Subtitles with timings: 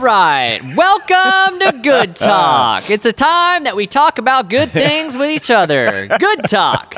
[0.00, 0.60] right.
[0.76, 2.90] Welcome to Good Talk.
[2.90, 6.08] It's a time that we talk about good things with each other.
[6.18, 6.94] Good Talk.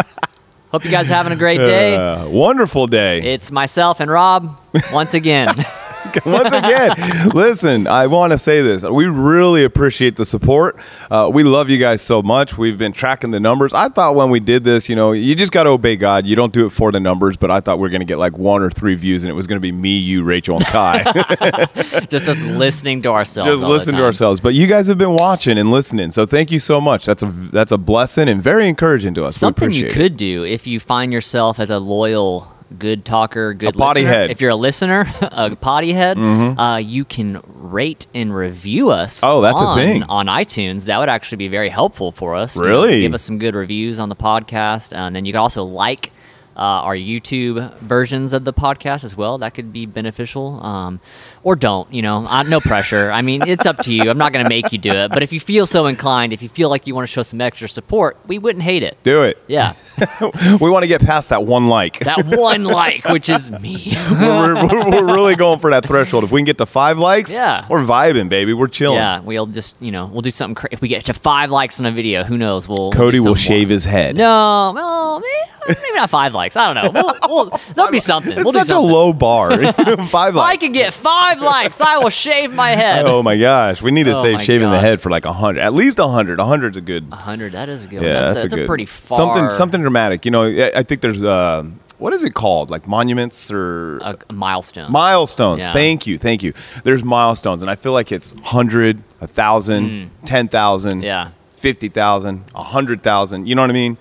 [0.71, 1.96] Hope you guys are having a great day.
[1.96, 3.34] Uh, wonderful day.
[3.34, 4.59] It's myself and Rob
[4.93, 5.48] once again.
[6.26, 6.94] Once again,
[7.34, 8.82] listen, I want to say this.
[8.82, 10.76] We really appreciate the support.
[11.11, 12.56] Uh, we love you guys so much.
[12.58, 13.72] We've been tracking the numbers.
[13.74, 16.26] I thought when we did this, you know, you just got to obey God.
[16.26, 18.18] You don't do it for the numbers, but I thought we are going to get
[18.18, 20.64] like one or three views and it was going to be me, you, Rachel, and
[20.66, 21.02] Kai.
[22.08, 23.46] Just us listening to ourselves.
[23.48, 24.40] just listen to ourselves.
[24.40, 26.11] But you guys have been watching and listening.
[26.11, 27.06] So thank you so much.
[27.06, 29.36] That's a that's a blessing and very encouraging to us.
[29.36, 29.94] We Something you appreciate it.
[29.94, 34.12] could do if you find yourself as a loyal good talker, good A potty listener.
[34.14, 34.25] head.
[34.25, 34.33] Mm-hmm.
[34.33, 39.20] If you're a listener, a potty head, uh, you can rate and review us.
[39.22, 40.03] Oh, that's a thing.
[40.05, 40.84] on iTunes.
[40.86, 42.56] That would actually be very helpful for us.
[42.56, 43.00] You know, Really?
[43.03, 46.12] give us some good reviews on the podcast, and then you can also like.
[46.55, 49.38] Uh, our YouTube versions of the podcast as well.
[49.38, 51.00] That could be beneficial, um,
[51.42, 51.91] or don't.
[51.92, 53.11] You know, uh, no pressure.
[53.11, 54.11] I mean, it's up to you.
[54.11, 56.42] I'm not going to make you do it, but if you feel so inclined, if
[56.42, 58.98] you feel like you want to show some extra support, we wouldn't hate it.
[59.03, 59.39] Do it.
[59.47, 59.75] Yeah,
[60.61, 62.00] we want to get past that one like.
[62.00, 63.94] that one like, which is me.
[64.11, 66.25] we're, we're, we're really going for that threshold.
[66.25, 67.66] If we can get to five likes, Yeah.
[67.70, 68.53] we're vibing, baby.
[68.53, 68.98] We're chilling.
[68.98, 70.55] Yeah, we'll just you know we'll do something.
[70.55, 72.69] Cra- if we get to five likes on a video, who knows?
[72.69, 73.72] We'll Cody will shave more.
[73.72, 74.16] his head.
[74.16, 76.57] No, well, maybe, maybe not five likes.
[76.57, 77.01] I don't know.
[77.03, 78.33] We'll, we'll, there'll be something.
[78.33, 79.51] It's we'll such a low bar.
[80.07, 83.07] five If I can get five likes, I will shave my head.
[83.07, 85.61] Oh my gosh, we need to Oh save shaving the head for like a hundred,
[85.63, 86.41] at least a hundred.
[86.41, 87.09] A hundred's a good.
[87.13, 87.53] A hundred.
[87.53, 88.03] That is a good.
[88.03, 88.23] Yeah, one.
[88.35, 88.67] that's, That's, a good.
[88.67, 89.19] pretty far.
[89.19, 90.25] something something dramatic.
[90.25, 91.65] You know, I, I think there's uh,
[91.99, 92.71] what is it called?
[92.71, 94.91] Like monuments or A, a milestone.
[94.91, 95.63] milestones.
[95.63, 95.73] Yeah.
[95.73, 96.53] Thank you, thank you.
[96.83, 101.05] There's milestones, and I feel like it's hundred, a thousand, ten thousand, Mm.
[101.05, 101.31] Yeah.
[101.57, 103.47] fifty thousand, a hundred thousand.
[103.47, 103.97] You know what I mean?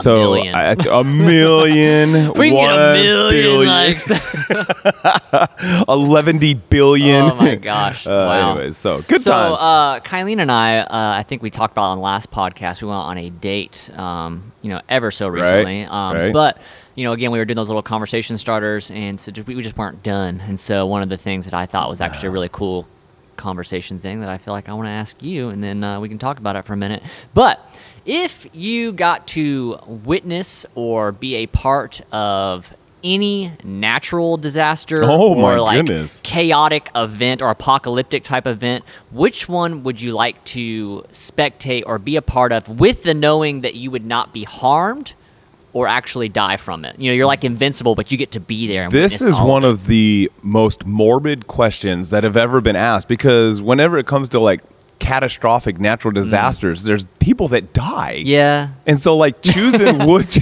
[0.00, 0.54] So million.
[0.54, 4.10] I- a million, we a million billion, likes.
[5.88, 7.24] eleven billion.
[7.24, 8.06] oh my gosh!
[8.08, 8.52] Uh, wow.
[8.52, 9.60] Anyways, so good so, times.
[9.60, 12.80] uh, Kylene and I, uh, I think we talked about on last podcast.
[12.80, 15.84] We went on a date, um, you know, ever so recently.
[15.84, 16.32] Um, right.
[16.32, 16.58] But
[16.94, 19.76] you know, again, we were doing those little conversation starters, and so just, we just
[19.76, 20.40] weren't done.
[20.40, 22.88] And so, one of the things that I thought was actually a really cool
[23.36, 26.08] conversation thing that I feel like I want to ask you, and then uh, we
[26.08, 27.02] can talk about it for a minute.
[27.34, 27.64] But
[28.08, 32.72] if you got to witness or be a part of
[33.04, 36.20] any natural disaster Oh, or like goodness.
[36.24, 38.82] chaotic event or apocalyptic type event,
[39.12, 43.60] which one would you like to spectate or be a part of with the knowing
[43.60, 45.12] that you would not be harmed
[45.74, 46.98] or actually die from it?
[46.98, 48.84] You know, you're like invincible, but you get to be there.
[48.84, 49.68] And This is one it.
[49.68, 54.40] of the most morbid questions that have ever been asked because whenever it comes to
[54.40, 54.60] like
[54.98, 58.22] catastrophic natural disasters, there's people that die.
[58.24, 58.26] Mm.
[58.26, 58.68] Yeah.
[58.86, 60.38] And so like choosing which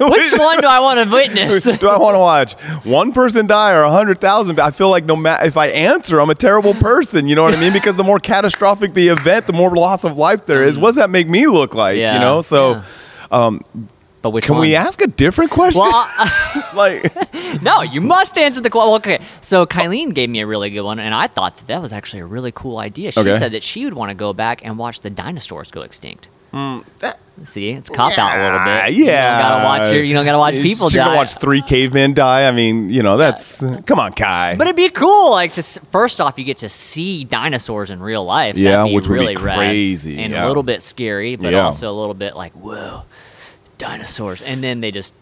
[0.00, 1.64] Which one do I want to witness?
[1.78, 2.52] do I want to watch?
[2.86, 4.58] One person die or a hundred thousand?
[4.58, 7.28] I feel like no matter if I answer, I'm a terrible person.
[7.28, 7.74] You know what I mean?
[7.74, 10.78] Because the more catastrophic the event, the more loss of life there is.
[10.78, 11.96] What does that make me look like?
[11.96, 11.98] Mm.
[11.98, 12.40] Yeah, You know?
[12.40, 12.82] So
[13.30, 13.86] yeah.
[14.22, 14.62] But which can one?
[14.62, 15.80] we ask a different question?
[15.80, 18.94] Well, I- uh, like no, you must answer the question.
[18.94, 21.92] Okay, so Kylene gave me a really good one, and I thought that that was
[21.92, 23.12] actually a really cool idea.
[23.12, 23.38] She Okay.
[23.38, 26.28] said that she would want to go back and watch the dinosaurs go extinct.
[26.52, 28.66] Hmm, that- See, it's cop out a little bit.
[28.66, 30.96] Yeah, you don't gotta watch your, you don't gotta watch people die.
[30.96, 32.46] gonna watch three cavemen die.
[32.46, 34.56] I mean, you know, that's uh, come on, Kai.
[34.58, 38.00] But it'd be cool, like to s- first off, you get to see dinosaurs in
[38.00, 38.56] real life.
[38.58, 40.44] Yeah, That'd be which would be really rad crazy, and yeah.
[40.44, 41.60] a little bit scary, but Yeah.
[41.64, 43.04] also a little bit like whoa,
[43.80, 44.42] dinosaurs.
[44.42, 45.14] And then they just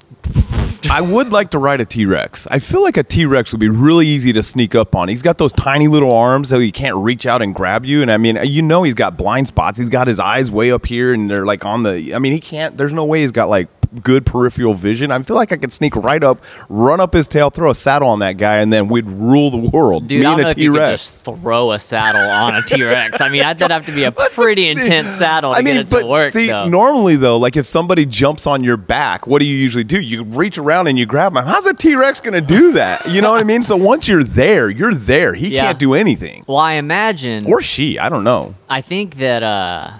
[0.91, 2.47] I would like to ride a T Rex.
[2.51, 5.09] I feel like a T Rex would be really easy to sneak up on.
[5.09, 8.03] He's got those tiny little arms that he can't reach out and grab you.
[8.03, 9.79] And I mean, you know, he's got blind spots.
[9.79, 12.15] He's got his eyes way up here, and they're like on the.
[12.15, 12.77] I mean, he can't.
[12.77, 13.69] There's no way he's got like
[14.03, 15.11] good peripheral vision.
[15.11, 18.09] I feel like I could sneak right up, run up his tail, throw a saddle
[18.11, 20.09] on that guy, and then we'd rule the world.
[20.09, 22.63] dude, Me I don't know a if you could just throw a saddle on a
[22.63, 23.21] T Rex.
[23.23, 25.91] I mean, that'd have to be a pretty intense saddle to I mean, get it
[25.91, 26.33] but to work.
[26.33, 26.69] see, though.
[26.69, 29.99] normally though, like if somebody jumps on your back, what do you usually do?
[30.01, 31.45] You reach around and you grab him.
[31.45, 33.09] How's a T Rex going to do that?
[33.09, 33.63] You know what I mean?
[33.63, 35.35] So once you're there, you're there.
[35.35, 35.63] He Yeah.
[35.63, 37.99] can't do anything, well, I imagine or she.
[37.99, 38.55] I don't know.
[38.69, 39.91] I think that uh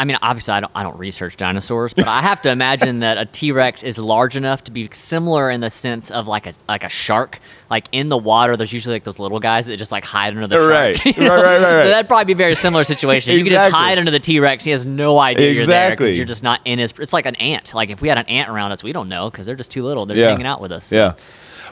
[0.00, 3.18] I mean obviously I don't I don't research dinosaurs, but I have to imagine that
[3.18, 6.84] a T-Rex is large enough to be similar in the sense of like a like
[6.84, 7.40] a shark.
[7.70, 10.46] Like in the water there's usually like those little guys that just like hide under
[10.46, 10.96] the Right.
[10.98, 11.16] shark.
[11.16, 11.34] you Right, know?
[11.36, 11.82] right, right, right.
[11.82, 13.34] So that'd probably be a very similar situation.
[13.34, 14.62] You can just hide under the T-Rex.
[14.64, 16.04] He has no idea you're there Exactly.
[16.06, 17.74] because you're just not in his it's like an ant.
[17.74, 19.84] Like if we had an ant around us, we don't know because they're just too
[19.84, 20.06] little.
[20.06, 20.30] They're Yeah.
[20.30, 20.92] hanging out with us.
[20.92, 21.14] Yeah,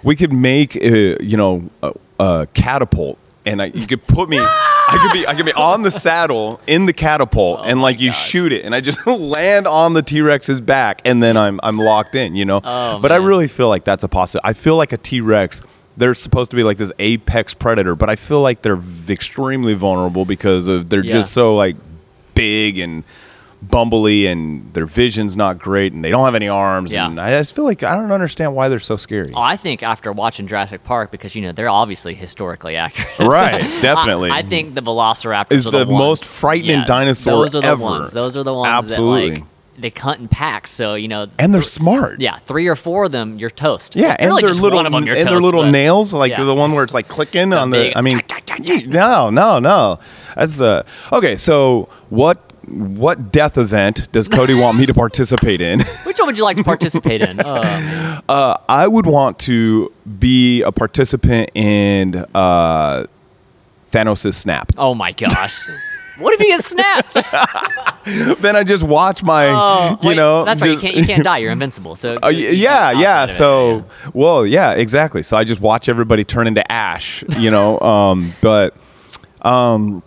[0.02, 0.80] we could make uh,
[1.20, 4.38] you know a, a catapult, and I, you could put me.
[4.88, 8.00] I could be I could be on the saddle in the catapult, oh and like
[8.00, 8.28] you Oh gosh.
[8.28, 11.76] shoot it, and I just land on the T Rex's back, and then I'm I'm
[11.78, 12.34] locked in.
[12.36, 12.60] You know.
[12.62, 14.48] Oh, but I really feel like that's a possibility.
[14.48, 15.62] I feel like a T Rex
[15.98, 18.78] they're supposed to be like this apex predator, but I feel like they're
[19.08, 21.14] extremely vulnerable because of they're Yeah.
[21.14, 21.76] just so like
[22.34, 23.02] big and
[23.64, 27.06] bumbly and their vision's not great and they don't have any arms Yeah.
[27.06, 29.30] and I just feel like I don't understand why they're so scary.
[29.34, 33.18] Oh, I think after watching Jurassic Park, because you know they're obviously historically accurate.
[33.28, 34.30] Right, definitely.
[34.30, 37.60] I, I think the Velociraptors Is are the the, most frightening yeah, dinosaur Those are
[37.62, 37.82] the ever.
[37.82, 38.12] ones.
[38.12, 39.30] Those are the ones Absolutely.
[39.30, 39.44] that like
[39.78, 40.70] they hunt in packs.
[40.70, 42.20] So you know, and they're smart.
[42.20, 43.96] yeah, three or four of them, you're toast.
[43.96, 46.32] Yeah, and really their little one of them, and toast, their little but- nails, like
[46.32, 46.44] yeah.
[46.44, 47.76] the one where it's like clicking on the.
[47.78, 48.20] big- I mean,
[48.88, 49.98] no, no, no.
[50.34, 50.82] That's uh
[51.12, 51.36] okay.
[51.36, 55.80] So what what death event does Cody want me to participate in?
[56.04, 57.36] Which one would you like to participate in?
[57.44, 58.22] Man.
[58.28, 63.06] Uh, I would want to be a participant in uh,
[63.92, 64.72] Thanos' snap.
[64.78, 65.68] oh my gosh.
[66.18, 67.12] What if he gets snapped?
[68.40, 70.70] then I just watch my, Oh, you wait, know, that's right.
[70.70, 71.36] You can't, you can't die.
[71.38, 71.94] You're invincible.
[71.94, 73.24] So Uh, you- you yeah, yeah.
[73.24, 74.10] it, So, yeah.
[74.14, 75.22] well, yeah, exactly.
[75.22, 77.78] So I just watch everybody turn into ash, you know.
[77.80, 78.74] um, but
[79.42, 80.02] um,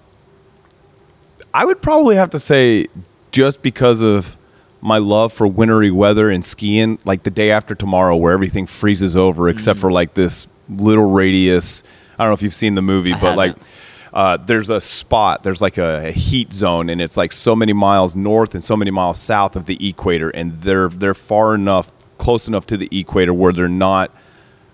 [1.53, 2.87] I would probably have to say,
[3.31, 4.37] just because of
[4.81, 9.15] my love for wintry weather and skiing, like the day after tomorrow, where everything freezes
[9.17, 9.51] over Mm.
[9.51, 11.83] except for like this little radius.
[12.17, 13.51] I don't know if you've seen the movie, I but like.
[13.51, 13.67] haven't.
[14.11, 17.73] Uh, there's a spot, there's like a, a heat zone, and it's like so many
[17.73, 21.91] miles north and so many miles south of the equator, and they're they're far enough,
[22.17, 24.11] close enough to the equator where they're not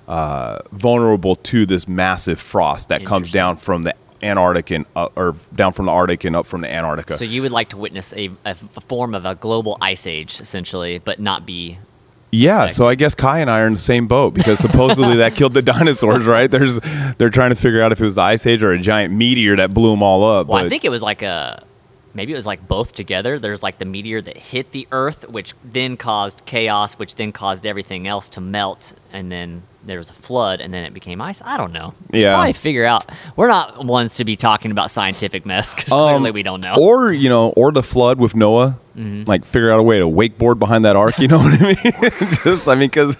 [0.08, 5.36] uh, vulnerable to this massive frost that comes down from the Antarctic and uh, or
[5.56, 7.16] down from the Arctic and up from the Antarctica.
[7.16, 10.40] So you would like to witness a, a, a form of a global ice age,
[10.42, 11.78] essentially, but not be.
[12.32, 15.36] yeah, so I guess Kai and I are in the same boat because supposedly that
[15.36, 16.50] killed the dinosaurs, right?
[16.52, 16.80] There's
[17.18, 19.56] they're trying to figure out if it was the ice age or a giant meteor
[19.56, 20.48] that blew them all up.
[20.48, 21.64] Well, I think it was like a.
[22.16, 23.38] Maybe it was like both together.
[23.38, 27.66] There's like the meteor that hit the Earth, which then caused chaos, which then caused
[27.66, 31.44] everything else to melt, and then there was a flood, and then it became ice.
[31.46, 31.94] I don't know.
[32.12, 32.34] Should Yeah.
[32.34, 33.06] probably figure out.
[33.36, 36.76] We're not ones to be talking about scientific mess because Um, clearly we don't know.
[36.80, 39.30] Or you know, or the flood with Noah, Mm-hmm.
[39.30, 41.20] like figure out a way to wakeboard behind that ark.
[41.20, 42.34] You know what I mean?
[42.46, 43.18] Just I mean, because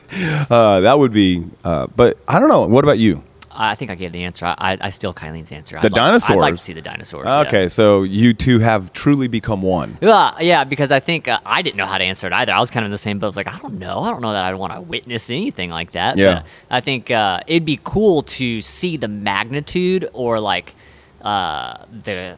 [0.50, 1.44] uh, that would be.
[1.66, 2.62] Uh, but I don't know.
[2.66, 3.22] What about you?
[3.56, 4.46] I think I gave the answer.
[4.46, 5.80] I, I, steal Kylene's answer.
[5.82, 7.26] The I'd like, I'd like to see the dinosaurs.
[7.26, 7.40] yeah.
[7.42, 9.98] Okay, so you two have truly become one.
[10.02, 12.54] Yeah, yeah, because I think uh, I didn't know how to answer it either.
[12.54, 13.28] I was kind of in the same boat.
[13.28, 14.00] I was like, I don't know.
[14.00, 16.18] I don't know that I'd want to witness anything like that.
[16.18, 16.44] Yeah.
[16.70, 20.76] I think uh, it'd be cool to see the magnitude or like
[21.22, 22.38] uh, the.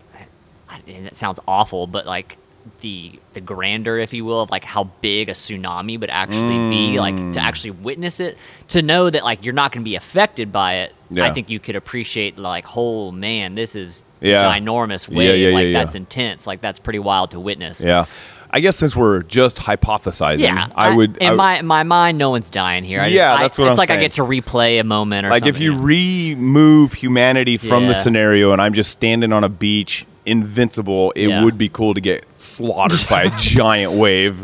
[0.85, 2.37] It sounds awful, but like
[2.81, 6.99] the the grandeur, if you will, of like how big a tsunami would actually be,
[6.99, 7.33] like Mm.
[7.33, 8.37] to actually witness it,
[8.69, 10.93] to know that like you're not going to be affected by it.
[11.09, 11.25] Yeah.
[11.25, 14.43] I think you could appreciate like, oh man, this is Yeah.
[14.43, 15.39] ginormous Yeah, wave.
[15.39, 15.79] yeah, yeah, like yeah.
[15.79, 16.47] that's intense.
[16.47, 17.81] Like that's pretty wild to witness.
[17.81, 18.05] Yeah,
[18.49, 21.17] I guess since we're just hypothesizing, Yeah, I, would.
[21.17, 22.99] In I my my mind, no one's dying here.
[23.01, 25.25] I just- Yeah, I- that's what it's I'm like I get to replay a moment
[25.25, 25.41] or something.
[25.41, 25.63] like if something.
[25.63, 31.27] you remove humanity from the scenario and I'm just standing on a beach invincible it
[31.29, 31.44] Yeah.
[31.44, 34.35] would be cool to get slaughtered by a giant wave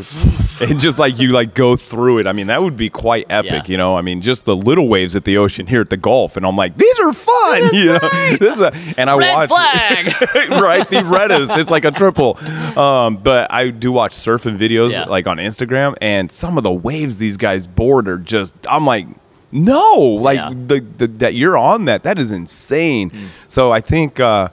[0.62, 2.28] and just like you like go through it.
[2.28, 3.64] I mean that would be quite epic Yeah.
[3.72, 3.98] you know?
[3.98, 6.56] I mean just the little waves at the ocean here at the gulf and i'm
[6.56, 7.70] like these are fun!
[7.74, 8.10] You know?
[8.40, 10.50] this is a, and i Red watch flag.
[10.52, 10.90] right?
[10.90, 11.52] The reddest.
[11.58, 12.38] It's like a triple.
[12.80, 15.06] Um, but i do watch surfing videos Yeah.
[15.06, 19.08] like on instagram and some of the waves these guys board are just i'm like
[19.56, 20.00] no!
[20.00, 23.12] Like the, the that you're on that that is insane.
[23.48, 24.50] So i think uh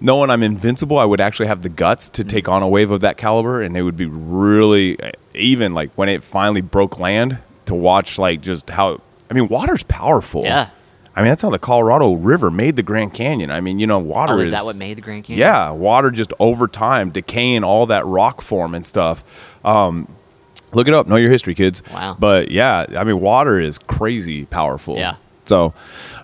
[0.00, 3.00] knowing i'm invincible i would actually have the guts to take on a wave of
[3.00, 4.98] that caliber and it would be really
[5.34, 9.00] even like when it finally broke land to watch like just how
[9.30, 10.68] i mean water's powerful Yeah.
[11.14, 13.98] i mean that's how the colorado river made the grand canyon i mean you know
[13.98, 15.40] water Oh, is is that what made the Grand Canyon?
[15.40, 19.24] yeah water just over time decaying all that rock form and stuff
[19.64, 20.06] um
[20.72, 22.16] look it up know your history kids Wow.
[22.18, 25.14] but yeah i mean water is crazy powerful Yeah.
[25.46, 25.62] so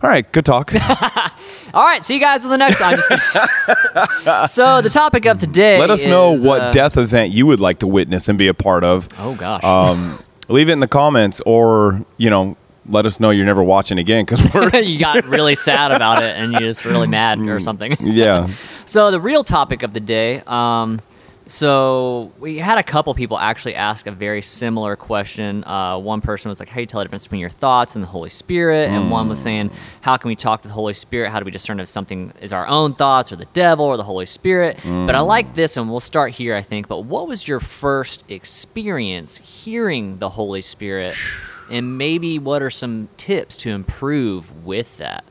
[0.03, 0.73] all right good talk
[1.75, 2.99] All right, see you guys in the next time.
[4.49, 5.79] so the topic of today.
[5.79, 8.55] let us know what uh, death event you would like to witness and be a
[8.55, 9.65] part of Oh gosh.
[9.65, 12.57] um leave it in the comments or you know
[12.89, 16.37] let us know you're never watching again because we're you got really sad about it
[16.37, 17.97] and you're just really mad or something.
[18.01, 18.47] yeah
[18.87, 20.43] So the real topic of the day.
[20.47, 21.01] Um,
[21.47, 25.65] so we had a couple people actually ask a very similar question.
[25.65, 28.05] Uh, one person was like, "How do you tell the difference between your thoughts and
[28.05, 29.71] the Holy Spirit?" And one was saying,
[30.01, 31.31] "How can we talk to the Holy Spirit?
[31.31, 34.05] How do we discern if something is our own thoughts or the devil or the
[34.05, 36.89] Holy Spirit?" But I like this, and we'll start here, I think.
[36.89, 41.15] But what was your first experience hearing the Holy Spirit?
[41.71, 45.25] And maybe what are some tips to improve with that?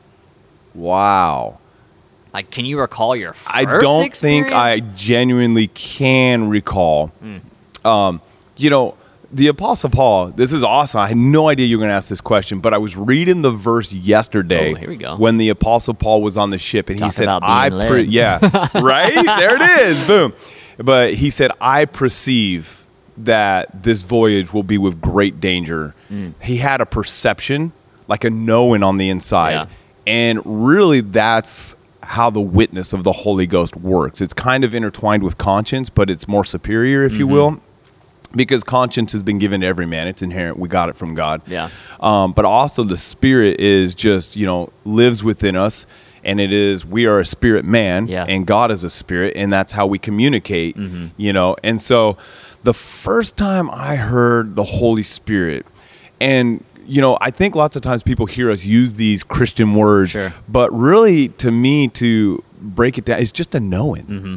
[0.74, 1.58] wow
[2.32, 7.08] Like, can you recall your first I don't think I genuinely can recall.
[7.20, 7.86] Hmm.
[7.86, 8.22] Um,
[8.56, 8.96] you know,
[9.32, 11.00] the Apostle Paul, this is awesome.
[11.00, 13.42] I had no idea you were going to ask this question, but I was reading
[13.42, 14.72] the verse yesterday.
[14.72, 15.16] Oh, here we go.
[15.16, 18.38] When the Apostle Paul was on the ship, and he said, "I, led." yeah,
[18.74, 20.34] right there it is, boom."
[20.78, 22.84] But he said, "I perceive
[23.18, 26.34] that this voyage will be with great danger." Mm.
[26.42, 27.72] He had a perception,
[28.08, 29.66] like a knowing on the inside, Yeah.
[30.06, 34.20] and really, that's how the witness of the Holy Ghost works.
[34.20, 37.34] It's kind of intertwined with conscience, but it's more superior, if you Mm-hmm.
[37.34, 37.60] will
[38.34, 41.42] because conscience has been given to every man it's inherent we got it from god
[41.46, 41.68] Yeah.
[42.00, 45.86] um, but also the spirit is just you know lives within us
[46.24, 48.24] and it is we are a spirit man Yeah.
[48.26, 51.08] and god is a spirit and that's how we communicate Mm-hmm.
[51.18, 52.16] you know and so
[52.62, 55.66] the first time i heard the holy spirit
[56.18, 60.10] and you know i think lots of times people hear us use these christian words
[60.12, 60.32] Sure.
[60.48, 64.36] but really to me to break it down it's just a knowing Mm-hmm.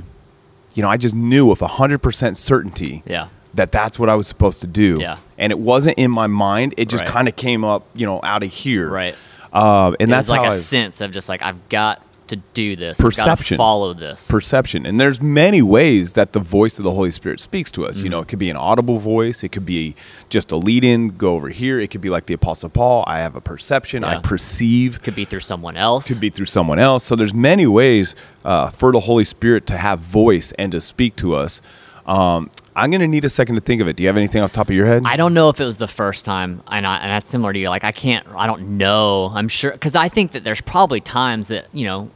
[0.76, 3.28] you know i just knew with 100% certainty Yeah.
[3.56, 4.98] that that's what I was supposed to do.
[5.00, 5.18] Yeah.
[5.38, 6.74] And it wasn't in my mind.
[6.78, 7.10] It just Right.
[7.14, 8.90] kind of came up, you know, out of here.
[8.90, 9.16] Right.
[9.54, 12.76] Um, and It that's like a I- sense of just like I've got to do
[12.76, 13.00] this.
[13.00, 13.58] Perception.
[13.58, 14.30] follow this.
[14.30, 14.86] perception.
[14.86, 17.98] And there's many ways that the voice of the Holy Spirit speaks to us.
[17.98, 18.12] You Mm-hmm.
[18.12, 19.44] know, it could be an audible voice.
[19.44, 19.96] It could be
[20.30, 21.80] just a lead in, go over here.
[21.80, 23.04] It could be like the Apostle Paul.
[23.08, 24.04] I have a perception.
[24.04, 25.02] I perceive.
[25.02, 26.08] Could be through someone else.
[26.08, 27.04] could be through someone else.
[27.04, 31.16] So there's many ways uh, for the Holy Spirit to have voice and to speak
[31.18, 31.62] to us.
[32.06, 33.96] Um, I'm going to need a second to think of it.
[33.96, 35.04] Do you have anything off the top of your head?
[35.06, 37.58] I don't know if it was the first time, and I, and that's similar to
[37.58, 37.70] you.
[37.70, 39.32] Like I can't, I don't know.
[39.34, 42.12] I'm sure because I think that there's probably times that you know,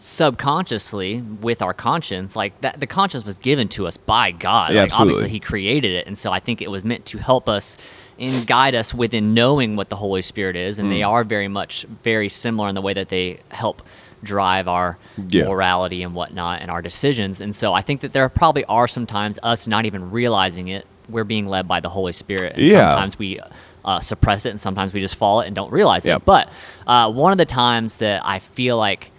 [0.00, 4.72] subconsciously with our conscience, like that the conscience was given to us by God.
[4.72, 5.28] Yeah, like obviously absolutely.
[5.30, 7.76] He created it, and so I think it was meant to help us
[8.18, 11.08] and guide us within knowing what the Holy Spirit is, and they Mm.
[11.08, 13.82] are very much very similar in the way that they help
[14.22, 14.96] drive our
[15.28, 15.44] Yeah.
[15.44, 17.40] morality and whatnot and our decisions.
[17.40, 20.86] And so I think that there probably are sometimes us not even realizing it.
[21.08, 22.54] We're being led by the Holy Spirit.
[22.56, 22.90] And Yeah.
[22.90, 23.38] sometimes we
[23.84, 26.16] uh, suppress it and sometimes we just follow it and don't realize Yep.
[26.22, 26.24] it.
[26.24, 26.48] But
[26.88, 29.12] uh, one of the times that I feel like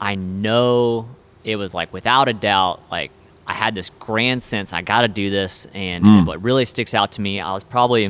[0.00, 1.08] I know
[1.44, 3.10] it was like without a doubt, like
[3.46, 5.66] I had this grand sense I got to do this.
[5.74, 6.24] And Hmm.
[6.24, 8.06] what really sticks out to me, I was probably,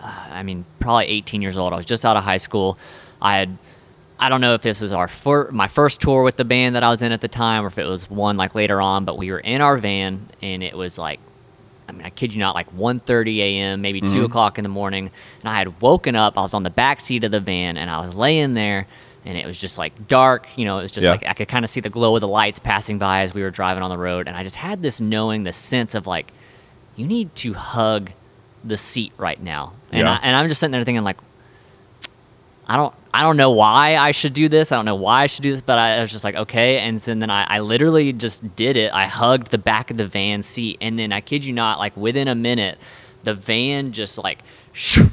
[0.00, 1.72] uh, I mean, probably 18 years old.
[1.72, 2.78] I was just out of high school.
[3.22, 3.56] I had
[4.16, 6.84] I don't know if this was our fir- my first tour with the band that
[6.84, 9.04] I was in at the time, or if it was one like later on.
[9.04, 11.18] But we were in our van, and it was like,
[11.88, 14.14] I mean, I kid you not, like 1.30 a.m., maybe Mm-hmm.
[14.14, 15.10] two o'clock in the morning,
[15.40, 16.38] and I had woken up.
[16.38, 18.86] I was on the back seat of the van, and I was laying there,
[19.24, 20.46] and it was just like dark.
[20.56, 21.12] You know, it was just Yeah.
[21.12, 23.42] like I could kind of see the glow of the lights passing by as we
[23.42, 26.32] were driving on the road, and I just had this knowing, the sense of like,
[26.96, 28.10] you need to hug
[28.64, 30.12] the seat right now, and Yeah.
[30.12, 31.18] I, and I'm just sitting there thinking like.
[32.66, 34.72] I don't I don't know why I should do this.
[34.72, 36.78] I don't know why I should do this, but I, was just like, okay.
[36.78, 38.90] And then, then I, I literally just did it.
[38.92, 41.94] I hugged the back of the van seat, and then I kid you not, like
[41.94, 42.78] within a minute,
[43.22, 44.38] the van just like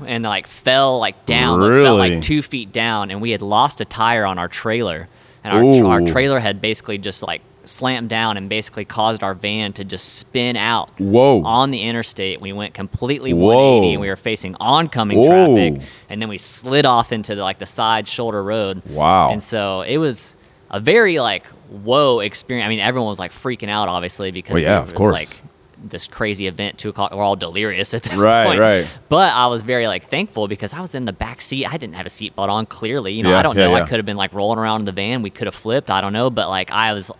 [0.06, 1.62] and like fell like down.
[1.62, 5.08] It fell like two feet down, and we had lost a tire on our trailer,
[5.44, 5.54] and
[5.84, 9.84] our our trailer had basically just like slammed down and basically caused our van to
[9.84, 11.44] just spin out Whoa.
[11.44, 12.42] on the interstate.
[12.42, 13.78] We went completely Whoa.
[13.78, 15.28] 180 and we were facing oncoming Whoa.
[15.28, 18.82] traffic and then we slid off into the, like the side shoulder road.
[18.88, 19.32] Wow.
[19.32, 20.36] And so it was
[20.70, 22.66] a very like whoa experience.
[22.66, 25.14] I mean, everyone was like freaking out obviously because Well, yeah, it of was course.
[25.14, 25.42] like
[25.84, 27.12] this crazy event two o'clock.
[27.14, 28.60] We're all delirious at this Right, point.
[28.60, 28.82] right.
[28.82, 28.90] Right.
[29.10, 31.66] But I was very like thankful because I was in the back seat.
[31.66, 32.66] I didn't have a seatbelt on.
[32.66, 33.76] Clearly, you know, Yeah, I don't yeah, know.
[33.76, 33.84] yeah.
[33.84, 35.22] I could have been like rolling around in the van.
[35.22, 35.90] We could have flipped.
[35.92, 36.30] I don't know.
[36.30, 37.12] But like I was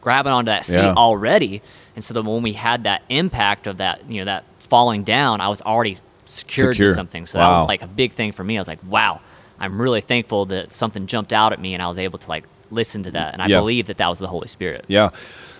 [0.00, 1.62] grabbing onto that seat already.
[1.96, 5.40] And so then when we had that impact of that, you know, that falling down,
[5.40, 6.88] I was already secured Secure.
[6.90, 7.26] to something.
[7.26, 8.56] So that was like a big thing for me.
[8.56, 9.20] I was like, wow,
[9.58, 12.44] I'm really thankful that something jumped out at me and I was able to like
[12.70, 13.32] listen to that.
[13.32, 14.84] And I believe that that was the Holy Spirit.
[14.88, 15.10] Yeah.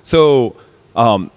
[0.03, 0.57] So,
[0.95, 1.31] um,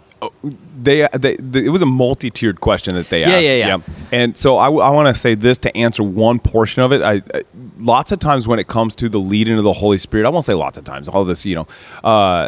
[0.81, 3.45] they, they, they it was a multi-tiered question that they Yeah, asked.
[3.45, 3.67] yeah, yeah.
[3.67, 3.81] yeah.
[4.11, 7.01] And so I, I want to say this to answer one portion of it.
[7.01, 7.43] I, I
[7.77, 10.45] lots of times when it comes to the lead into the Holy Spirit, I won't
[10.45, 11.07] say lots of times.
[11.09, 11.67] All this, you know,
[12.03, 12.47] uh,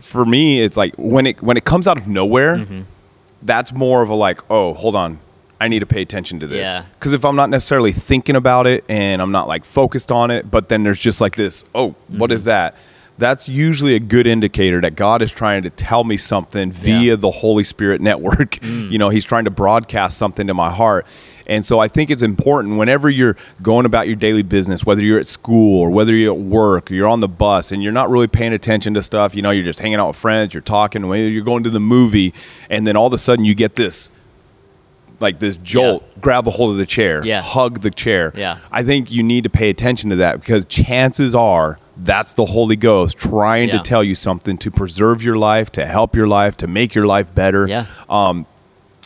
[0.00, 2.80] for me, it's like when it when it comes out of nowhere, Mm-hmm.
[3.42, 5.18] that's more of a like, oh, hold on.
[5.58, 6.66] I need to pay attention to this.
[6.66, 6.84] Yeah.
[6.98, 10.50] Because if I'm not necessarily thinking about it and I'm not like focused on it,
[10.50, 12.32] but then there's just like this, oh, what Mm-hmm.
[12.32, 12.74] is that?
[13.18, 17.16] That's usually a good indicator that God is trying to tell me something via Yeah.
[17.16, 18.52] the Holy Spirit network.
[18.56, 18.90] Mm.
[18.90, 21.06] You know, He's trying to broadcast something to my heart.
[21.46, 25.20] And so I think it's important whenever you're going about your daily business, whether you're
[25.20, 28.10] at school or whether you're at work or you're on the bus and you're not
[28.10, 31.08] really paying attention to stuff, you know, you're just hanging out with friends, you're talking,
[31.08, 32.34] maybe you're going to the movie,
[32.68, 34.10] and then all of a sudden you get this
[35.20, 37.40] like this jolt, grab a hold of the chair, Yeah.
[37.40, 38.32] hug the chair.
[38.36, 38.58] Yeah.
[38.70, 42.76] I think you need to pay attention to that because chances are that's the Holy
[42.76, 43.78] Ghost trying Yeah.
[43.78, 47.06] to tell you something to preserve your life, to help your life, to make your
[47.06, 47.66] life better.
[47.66, 47.86] Yeah.
[48.08, 48.46] Um,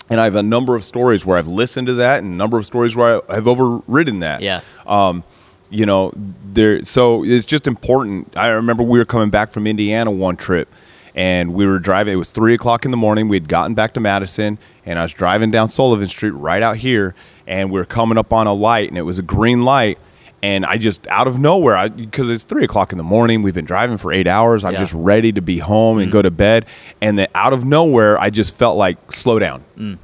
[0.09, 2.59] And I have a number of stories where I've listened to that, and a number
[2.59, 4.43] of stories where I have overridden that.
[4.43, 4.61] Yeah.
[4.85, 5.23] Um,
[5.71, 6.11] you know,
[6.53, 6.83] there.
[6.85, 8.33] So it's just important.
[8.37, 10.69] I remember we were coming back from Indiana one trip,
[11.15, 12.15] and we were driving.
[12.15, 13.29] It was three o'clock in the morning.
[13.29, 16.79] We had gotten back to Madison, and I was driving down Sullivan Street right out
[16.79, 17.15] here,
[17.47, 19.97] and we were coming up on a light, and it was a green light.
[20.43, 23.67] And I just out of nowhere, because it's three o'clock in the morning, we've been
[23.67, 24.65] driving for eight hours.
[24.65, 24.79] I'm Yeah.
[24.81, 26.13] just ready to be home and mm.
[26.13, 26.65] go to bed.
[27.03, 29.65] And then out of nowhere, I just felt like slow down.
[29.79, 29.99] Mm.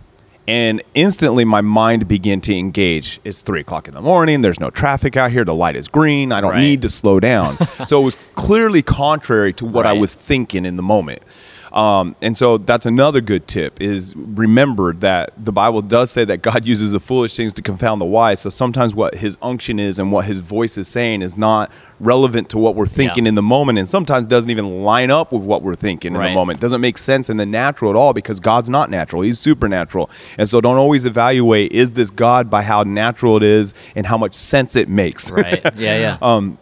[0.48, 3.18] And instantly, my mind began to engage.
[3.24, 4.42] It's three o'clock in the morning.
[4.42, 5.44] There's no traffic out here.
[5.44, 6.30] The light is green.
[6.30, 6.60] I don't Right.
[6.60, 7.58] need to slow down.
[7.86, 11.22] so it was clearly contrary to what I was thinking in the moment.
[11.76, 16.38] Um, and so that's another good tip is remember that the Bible does say that
[16.40, 18.40] God uses the foolish things to confound the wise.
[18.40, 22.48] So sometimes what his unction is and what his voice is saying is not relevant
[22.50, 23.30] to what we're thinking Yeah.
[23.30, 26.30] in the moment and sometimes doesn't even line up with what we're thinking in the
[26.30, 26.60] moment.
[26.60, 29.20] Doesn't make sense in the natural at all because God's not natural.
[29.20, 30.08] He's supernatural.
[30.38, 34.16] And so don't always evaluate is this God by how natural it is and how
[34.16, 35.30] much sense it makes.
[35.30, 35.62] Right.
[35.76, 35.98] Yeah.
[35.98, 36.18] Yeah.
[36.22, 36.56] Um,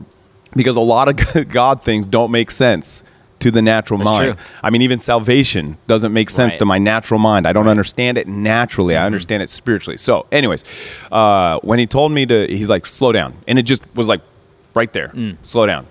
[0.56, 3.02] because a lot of God things don't make sense
[3.44, 4.36] to the natural That's mind.
[4.38, 4.44] true.
[4.62, 6.52] I mean, even salvation doesn't make sense Right.
[6.54, 6.58] Mm-hmm.
[6.60, 7.46] to my natural mind.
[7.46, 8.96] I don't understand it naturally.
[8.96, 9.96] I understand it spiritually.
[9.98, 10.64] So, anyways,
[11.12, 13.34] uh, when he told me to, he's like, slow down.
[13.46, 14.22] And it just was like
[14.74, 15.36] right there, Mm.
[15.42, 15.86] slow down.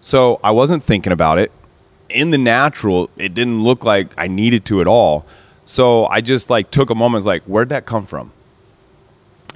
[0.00, 1.50] So I wasn't thinking about it.
[2.08, 5.26] In the natural, it didn't look like I needed to at all.
[5.64, 8.32] So I just like took a moment, was like, where'd that come from?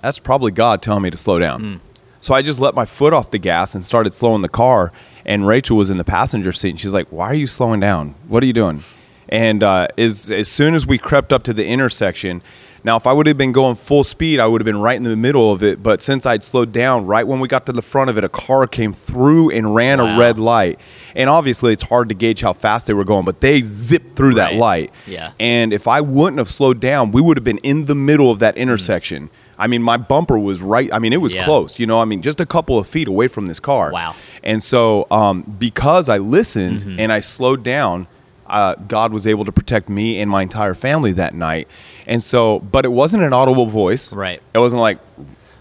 [0.03, 1.61] that's probably God telling me to slow down.
[1.61, 1.77] Hmm.
[2.21, 4.93] So I just let my foot off the gas and started slowing the car.
[5.27, 8.15] And Rachel was in the passenger seat, and she's like, "Why are you slowing down?
[8.29, 8.85] What are you doing?"
[9.29, 12.43] And uh, as as soon as we crept up to the intersection,
[12.85, 15.03] now if I would have been going full speed, I would have been right in
[15.03, 15.83] the middle of it.
[15.83, 18.29] But since I'd slowed down, right when we got to the front of it, a
[18.29, 20.15] car came through and ran Wow.
[20.15, 20.79] a red light.
[21.17, 24.35] And obviously, it's hard to gauge how fast they were going, but they zipped through
[24.35, 24.93] that light.
[25.09, 25.33] Yeah.
[25.41, 28.39] And if I wouldn't have slowed down, we would have been in the middle of
[28.39, 29.31] that intersection.
[29.59, 30.93] I mean, my bumper was right.
[30.93, 31.45] I mean, it was Yeah.
[31.45, 31.79] close.
[31.79, 33.91] You know, I mean, just a couple of feet away from this car.
[33.93, 34.15] Wow.
[34.45, 37.01] And so, um, because I listened Mm-hmm.
[37.01, 38.07] and I slowed down,
[38.49, 41.69] uh, God was able to protect me and my entire family that night.
[42.07, 44.13] And so, but it wasn't an audible voice.
[44.13, 44.41] Right.
[44.55, 44.99] It wasn't like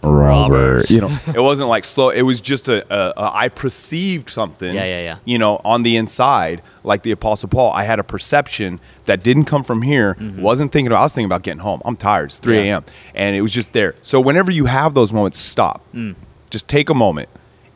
[0.06, 0.90] Robert.
[0.90, 2.10] you know, it wasn't like slow.
[2.10, 4.74] It was just a, a, a I perceived something.
[4.74, 5.18] Yeah, yeah, yeah.
[5.26, 9.46] You know, on the inside, like the Apostle Paul, I had a perception that didn't
[9.46, 10.18] come from here.
[10.38, 11.00] Wasn't thinking about.
[11.00, 11.82] I was thinking about getting home.
[11.86, 12.26] I'm tired.
[12.26, 12.66] It's 3 Mm-hmm.
[12.66, 12.74] Yeah.
[12.76, 12.86] a.m.
[13.14, 13.96] and it was just there.
[14.02, 15.82] So whenever you have those moments, stop.
[15.94, 16.16] Mm.
[16.50, 17.28] Just take a moment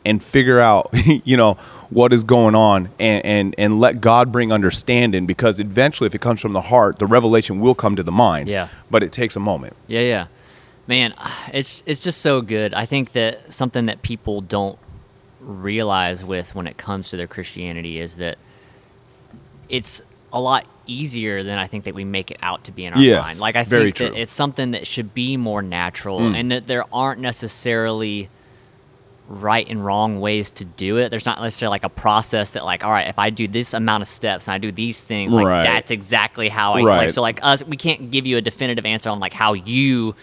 [0.04, 0.90] and figure out,
[1.24, 1.54] you know,
[1.90, 5.26] what is going on, and and and let God bring understanding.
[5.26, 8.48] Because eventually, if it comes from the heart, the revelation will come to the mind.
[8.48, 8.68] Yeah.
[8.90, 9.74] But it takes a moment.
[9.88, 10.26] Yeah, yeah.
[10.90, 11.14] Man,
[11.54, 12.74] it's it's just so good.
[12.74, 14.76] I think that something that people don't
[15.40, 18.38] realize with when it comes to their Christianity is that
[19.68, 22.92] it's a lot easier than I think that we make it out to be in
[22.92, 23.38] our Yes, mind.
[23.38, 24.14] Like I think that.
[24.14, 24.16] Mm.
[24.18, 28.28] it's something that should be more natural and that there aren't necessarily
[29.28, 31.10] right and wrong ways to do it.
[31.10, 34.02] There's not necessarily like a process that like, all right, if I do this amount
[34.02, 35.62] of steps and I do these things, like Right.
[35.62, 36.96] that's exactly how I Right.
[36.96, 40.16] like so like us we can't give you a definitive answer on like how you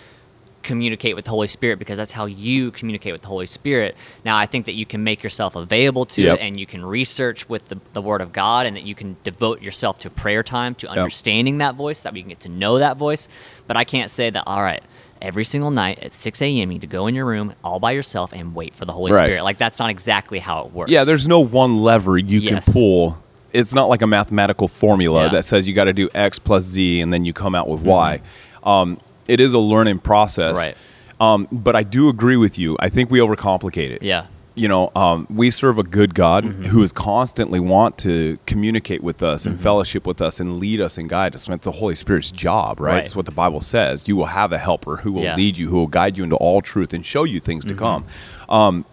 [0.63, 3.95] communicate with the Holy Spirit because that's how you communicate with the Holy Spirit.
[4.25, 6.39] Now, I think that you can make yourself available to Yep.
[6.39, 9.15] it and you can research with the, the Word of God and that you can
[9.23, 12.79] devote yourself to prayer time, to understanding that voice, that we can get to know
[12.79, 13.29] that voice.
[13.67, 14.83] But I can't say that, all right,
[15.21, 17.91] every single night at 6 a.m., you need to go in your room all by
[17.91, 19.25] yourself and wait for the Holy Right.
[19.25, 19.43] Spirit.
[19.43, 20.91] Like, that's not exactly how it works.
[20.91, 22.65] Yeah, there's no one lever you Yes.
[22.65, 23.17] can pull.
[23.53, 25.25] It's not like a mathematical formula Yeah.
[25.27, 25.35] Mm-hmm.
[25.35, 27.81] that says you got to do X plus Z and then you come out with
[27.81, 28.21] Y.
[28.63, 30.55] Um, it is a learning process.
[30.57, 30.75] Right.
[31.19, 32.77] Um, but I do agree with you.
[32.79, 34.03] I think we overcomplicate it.
[34.03, 34.27] Yeah.
[34.53, 36.63] You know, um, we serve a good God Mm-hmm.
[36.65, 39.51] who is constantly want to communicate with us Mm-hmm.
[39.51, 41.45] and fellowship with us and lead us and guide us.
[41.45, 42.93] That's the Holy Spirit's job, right?
[42.93, 43.01] Right.
[43.03, 44.07] That's what the Bible says.
[44.07, 45.35] You will have a helper who will Yeah.
[45.35, 47.75] lead you, who will guide you into all truth and show you things Mm-hmm.
[47.75, 48.05] to come.
[48.49, 48.85] Um,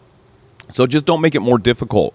[0.70, 2.14] so just don't make it more difficult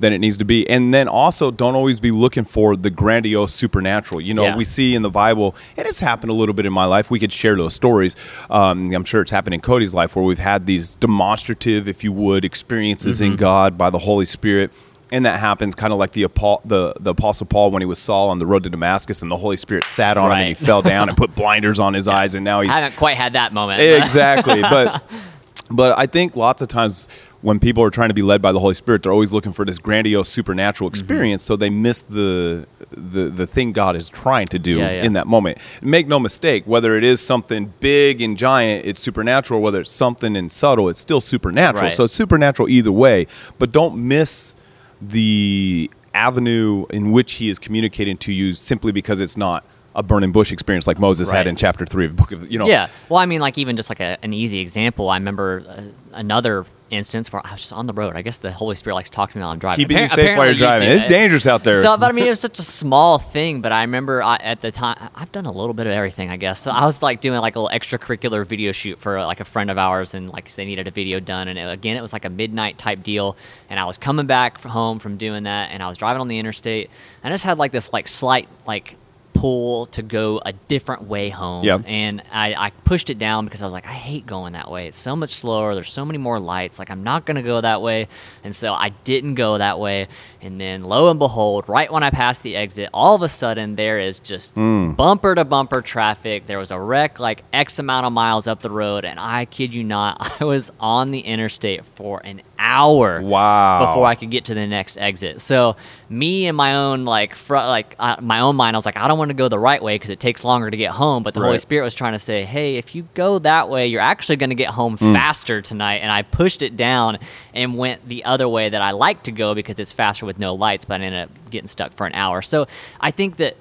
[0.00, 0.68] than it needs to be.
[0.68, 4.20] And then also don't always be looking for the grandiose supernatural.
[4.20, 4.56] You know, Yeah.
[4.56, 7.10] we see in the Bible, and it's happened a little bit in my life.
[7.10, 8.16] We could share those stories.
[8.48, 12.12] Um, I'm sure it's happened in Cody's life where we've had these demonstrative, if you
[12.12, 14.70] would, experiences in God by the Holy Spirit.
[15.12, 16.22] And that happens kind of like the,
[16.64, 19.36] the the Apostle Paul when he was Saul on the road to Damascus, and the
[19.36, 22.36] Holy Spirit sat on him and he fell down and put blinders on his eyes,
[22.36, 23.80] and now he's I haven't quite had that moment.
[23.82, 25.02] exactly but
[25.72, 27.08] but i think lots of times
[27.42, 29.64] when people are trying to be led by the holy spirit they're always looking for
[29.64, 30.94] this grandiose supernatural Mm-hmm.
[31.00, 35.02] experience so they miss the the the thing god is trying to do Yeah, yeah.
[35.04, 39.60] in that moment make no mistake whether it is something big and giant it's supernatural
[39.62, 41.92] whether it's something and subtle it's still supernatural Right.
[41.92, 43.26] so it's supernatural either way
[43.58, 44.54] but don't miss
[45.00, 50.30] the avenue in which he is communicating to you simply because it's not a burning
[50.32, 51.38] bush experience like Moses Right.
[51.38, 52.66] had in chapter three of the book of you know.
[52.66, 52.88] Yeah.
[53.08, 55.10] Well, I mean, like even just like a, an easy example.
[55.10, 58.16] I remember uh, another instance where I was just on the road.
[58.16, 59.76] I guess the Holy Spirit likes to talk to me while I'm driving.
[59.84, 60.88] Keeping you safe while you're apparently you driving.
[60.90, 61.80] It's dangerous out there.
[61.82, 63.60] So, but I mean, it was such a small thing.
[63.60, 66.36] But I remember I, at the time, I've done a little bit of everything, I
[66.36, 66.60] guess.
[66.60, 69.70] So I was like doing like a little extracurricular video shoot for like a friend
[69.70, 71.48] of ours, and like they needed a video done.
[71.48, 73.36] And it, again, it was like a midnight type deal.
[73.68, 76.28] And I was coming back f- home from doing that, and I was driving on
[76.28, 76.90] the interstate.
[77.22, 78.96] And I just had like this like slight like
[79.40, 81.64] pull to go a different way home.
[81.64, 81.84] Yep.
[81.86, 84.86] And I, I pushed it down because I was like, I hate going that way.
[84.86, 85.74] It's so much slower.
[85.74, 86.78] There's so many more lights.
[86.78, 88.08] Like, I'm not going to go that way.
[88.44, 90.08] And so I didn't go that way.
[90.42, 93.76] And then, lo and behold, right when I passed the exit, all of a sudden
[93.76, 96.46] there is just bumper to bumper traffic.
[96.46, 99.04] There was a wreck like X amount of miles up the road.
[99.04, 103.86] And I kid you not, I was on the interstate for an hour Wow.
[103.86, 105.40] before I could get to the next exit.
[105.40, 105.76] So
[106.08, 109.08] me and my own like fr- like uh, my own mind, I was like, I
[109.08, 111.22] don't want to go the right way because it takes longer to get home.
[111.22, 114.00] But the Holy Spirit was trying to say, Hey, if you go that way, you're
[114.00, 115.12] actually going to get home Mm.
[115.12, 115.96] faster tonight.
[115.98, 117.18] And I pushed it down
[117.54, 120.54] and went the other way that I like to go because it's faster with no
[120.54, 120.84] lights.
[120.84, 122.40] But I ended up getting stuck for an hour.
[122.42, 122.66] So
[123.00, 123.56] I think that.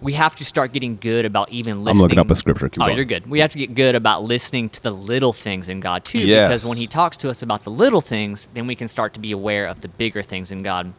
[0.00, 2.02] We have to start getting good about even listening.
[2.02, 2.68] looking up a scripture.
[2.68, 2.96] Keep oh, going.
[2.96, 3.28] you're good.
[3.28, 6.48] We have to get good about listening to the little things in God too, Yes.
[6.48, 9.20] because when He talks to us about the little things, then we can start to
[9.20, 10.92] be aware of the bigger things in God.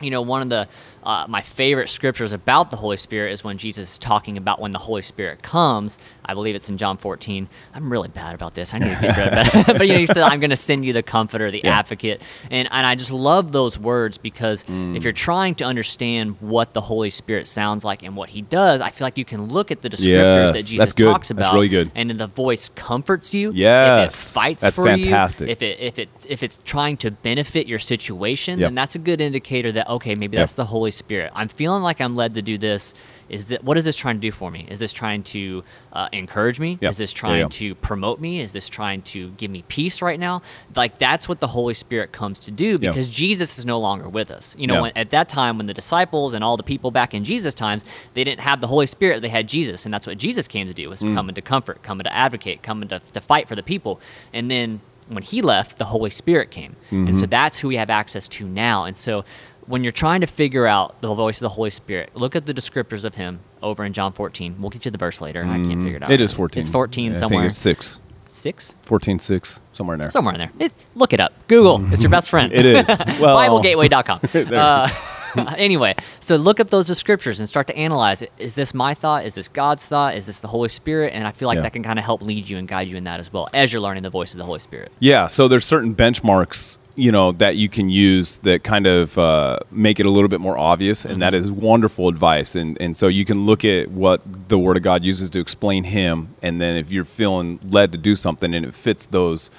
[0.00, 0.68] You know, one of the
[1.04, 4.70] uh, my favorite scriptures about the Holy Spirit is when Jesus is talking about when
[4.70, 5.98] the Holy Spirit comes.
[6.24, 7.48] I believe it's in John 14.
[7.74, 8.72] I'm really bad about this.
[8.74, 9.66] I need to get it.
[9.78, 11.78] but you know, he said, "I'm going to send you the Comforter, the Yeah.
[11.78, 14.96] Advocate," and and I just love those words because Mm.
[14.96, 18.80] if you're trying to understand what the Holy Spirit sounds like and what He does,
[18.80, 21.04] I feel like you can look at the descriptors that Jesus that's good.
[21.12, 21.90] talks That's about, really good.
[21.94, 23.50] and then the voice comforts you.
[23.50, 25.48] if it fights that's for you, fantastic.
[25.50, 28.66] if it if it if it's trying to benefit your situation, Yep.
[28.66, 30.42] then that's a good indicator that okay, maybe Yep.
[30.42, 31.32] that's the Holy Spirit.
[31.34, 32.94] I'm feeling like I'm led to do this.
[33.28, 34.66] Is that what is this trying to do for me?
[34.68, 36.76] Is this trying to uh, encourage me?
[36.82, 36.90] Yep.
[36.90, 37.48] Is this trying yeah.
[37.48, 38.40] to promote me?
[38.40, 40.42] Is this trying to give me peace right now?
[40.76, 44.30] Like that's what the Holy Spirit comes to do because Jesus is no longer with
[44.30, 44.54] us.
[44.58, 44.80] You know, Yeah.
[44.82, 47.84] when, at that time when the disciples and all the people back in Jesus times,
[48.12, 50.74] they didn't have the Holy Spirit, they had Jesus, and that's what Jesus came to
[50.74, 51.14] do was Mm.
[51.14, 54.00] coming to comfort, coming to advocate, coming to, to fight for the people.
[54.34, 56.76] And then when he left, the Holy Spirit came.
[56.90, 57.14] And Mm-hmm.
[57.20, 58.84] so that's who we have access to now.
[58.84, 59.24] And so
[59.66, 62.54] when you're trying to figure out the voice of the Holy Spirit, look at the
[62.54, 64.56] descriptors of him over in John 14.
[64.60, 65.42] We'll get you the verse later.
[65.44, 66.10] I can't figure it out.
[66.10, 66.60] It is 14.
[66.62, 67.46] It's 14 Yeah, somewhere.
[67.46, 68.00] It's six.
[68.28, 68.74] Six?
[68.82, 70.10] 14, 6, somewhere in there.
[70.10, 70.50] Somewhere in there.
[70.58, 71.32] It, look it up.
[71.46, 71.92] Google.
[71.92, 72.52] It's your best friend.
[72.52, 72.88] It is.
[73.20, 74.20] Well- BibleGateway.com.
[74.54, 74.88] Uh,
[75.58, 78.30] anyway, so look up those scriptures and start to analyze it.
[78.38, 79.24] Is this my thought?
[79.24, 80.14] Is this God's thought?
[80.14, 81.12] Is this the Holy Spirit?
[81.12, 81.62] And I feel like Yeah.
[81.62, 83.72] that can kind of help lead you and guide you in that as well as
[83.72, 84.92] you're learning the voice of the Holy Spirit.
[85.00, 89.58] Yeah, so there's certain benchmarks, you know, that you can use that kind of uh,
[89.70, 92.54] make it a little bit more obvious, and that is wonderful advice.
[92.54, 95.84] And and so you can look at what the Word of God uses to explain
[95.84, 99.50] Him, and then if you're feeling led to do something and it fits those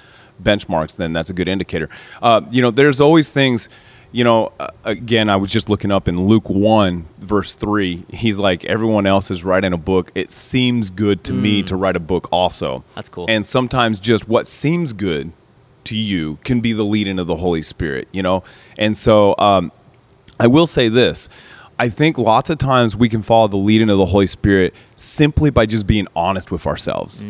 [0.42, 1.88] benchmarks, then that's a good indicator.
[2.22, 3.68] Uh, you know, there's always things.
[4.12, 8.06] You know, uh, again, I was just looking up in Luke 1, verse 3.
[8.10, 10.10] He's like, everyone else is writing a book.
[10.14, 12.82] It seems good to me to write a book also.
[12.94, 13.26] That's cool.
[13.28, 15.32] And sometimes just what seems good
[15.86, 18.44] to you can be the leading of the Holy Spirit, you know?
[18.78, 19.72] And so um,
[20.38, 21.28] I will say this.
[21.78, 25.50] I think lots of times we can follow the leading of the Holy Spirit simply
[25.50, 27.22] by just being honest with ourselves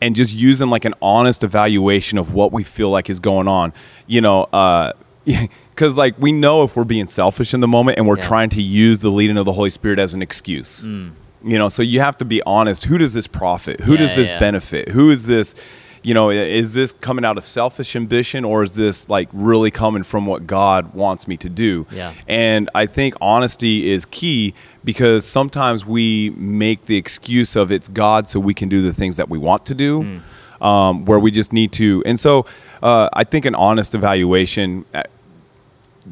[0.00, 3.72] and just using like an honest evaluation of what we feel like is going on.
[4.08, 4.92] You know, uh,
[5.24, 8.26] because like we know if we're being selfish in the moment and we're Yeah.
[8.26, 10.84] trying to use the leading of the Holy Spirit as an excuse.
[10.84, 12.84] You know, so you have to be honest.
[12.86, 13.80] Who does this profit?
[13.80, 14.38] Who does Yeah, this yeah.
[14.38, 14.88] benefit?
[14.90, 15.54] Who is this?
[16.02, 20.02] You know, is this coming out of selfish ambition or is this like really coming
[20.02, 21.86] from what God wants me to do?
[21.92, 22.12] Yeah.
[22.26, 28.28] And I think honesty is key because sometimes we make the excuse of it's God
[28.28, 30.20] so we can do the things that we want to do,
[30.60, 32.02] um, where we just need to.
[32.04, 32.46] And so
[32.82, 35.04] uh, I think an honest evaluation, uh,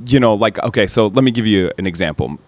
[0.06, 2.38] you know, like, okay, so let me give you an example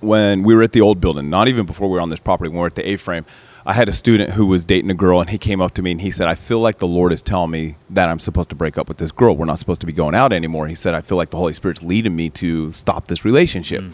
[0.00, 2.48] when we were at the old building, not even before we were on this property,
[2.48, 3.24] when we were at the A frame,
[3.66, 5.90] I had a student who was dating a girl and he came up to me
[5.90, 8.54] and he said, I feel like the Lord is telling me that I'm supposed to
[8.54, 9.36] break up with this girl.
[9.36, 10.68] We're not supposed to be going out anymore.
[10.68, 13.82] He said, I feel like the Holy Spirit's leading me to stop this relationship.
[13.82, 13.92] Mm.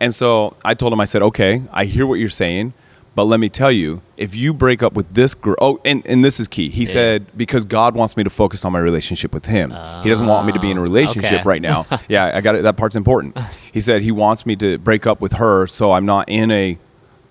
[0.00, 2.72] And so I told him, I said, okay, I hear what you're saying,
[3.14, 6.24] but let me tell you, if you break up with this girl, oh, and, and
[6.24, 6.70] this is key.
[6.70, 9.70] He said, because God wants me to focus on my relationship with him.
[10.02, 11.42] he doesn't want me to be in a ah, relationship okay.
[11.44, 11.86] right now.
[12.08, 12.62] yeah, I got it.
[12.62, 13.36] That part's important.
[13.74, 16.78] He said he wants me to break up with her so I'm not in a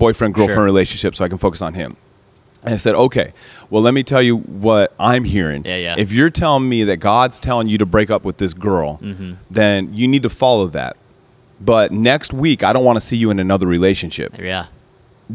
[0.05, 0.63] boyfriend girlfriend Sure.
[0.73, 1.95] relationship so I can focus on him.
[2.65, 3.33] And I said, okay,
[3.69, 5.65] well, let me tell you what I'm hearing.
[5.65, 5.95] Yeah, yeah.
[5.97, 9.33] If you're telling me that God's telling you to break up with this girl, Mm-hmm.
[9.51, 10.95] then you need to follow that.
[11.59, 14.65] But next week, I don't want to see you in another relationship Yeah.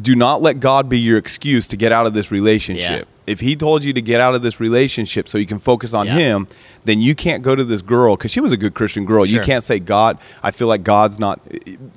[0.08, 3.06] do not let God be your excuse to get out of this relationship.
[3.28, 6.06] If he told you to get out of this relationship so you can focus on
[6.06, 6.14] Yeah.
[6.14, 6.46] him,
[6.84, 9.26] then you can't go to this girl because she was a good Christian girl.
[9.26, 11.40] You can't say, God, I feel like God's not.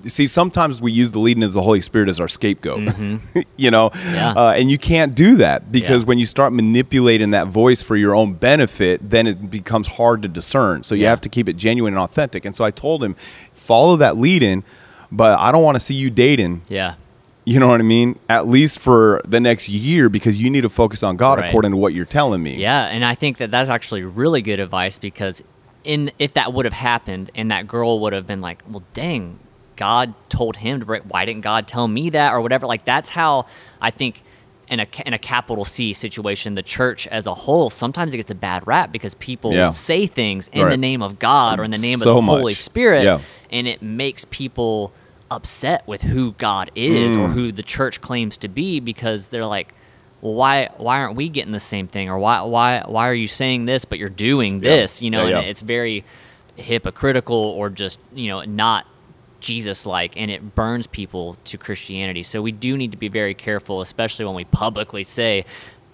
[0.05, 2.79] See, sometimes we use the leading of the Holy Spirit as our scapegoat,
[3.57, 3.89] you know?
[3.91, 4.13] Mm-hmm.
[4.15, 4.31] Yeah.
[4.33, 6.07] Uh, and you can't do that because Yeah.
[6.07, 10.27] when you start manipulating that voice for your own benefit, then it becomes hard to
[10.27, 10.83] discern.
[10.83, 12.45] So you have to keep it genuine and authentic.
[12.45, 13.15] And so I told him,
[13.53, 14.63] follow that lead in,
[15.11, 16.61] but I don't want to see you dating.
[16.67, 16.95] Yeah.
[17.43, 18.19] You know what I mean?
[18.29, 21.47] At least for the next year because you need to focus on God Right.
[21.49, 22.55] according to what you're telling me.
[22.55, 25.43] Yeah, and I think that that's actually really good advice because
[25.83, 29.39] in if that would have happened and that girl would have been like, "Well, dang,
[29.75, 31.01] God told him to break.
[31.07, 33.47] Why didn't God tell me that or whatever?" Like that's how
[33.81, 34.21] I think
[34.67, 38.29] in a in a capital C situation, the church as a whole sometimes it gets
[38.29, 39.71] a bad rap because people Yeah.
[39.71, 40.69] say things in Right.
[40.69, 42.57] the name of God or in the name So of the Holy much.
[42.57, 43.19] Spirit, Yeah.
[43.51, 44.91] and it makes people
[45.31, 47.33] upset with who God is or Mm.
[47.33, 49.73] who the church claims to be because they're like,
[50.21, 53.27] well, why why aren't we getting the same thing or why why why are you
[53.27, 54.69] saying this but you're doing Yeah.
[54.69, 55.01] this?
[55.01, 55.49] You know, Yeah, and yeah.
[55.49, 56.03] it's very
[56.57, 58.85] hypocritical or just you know not
[59.39, 62.21] Jesus like, and it burns people to Christianity.
[62.21, 65.45] So we do need to be very careful, especially when we publicly say.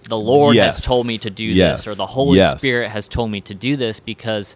[0.02, 0.76] The Lord Yes.
[0.76, 1.84] has told me to do Yes.
[1.84, 2.58] this, or the Holy Yes.
[2.58, 4.54] Spirit has told me to do this, because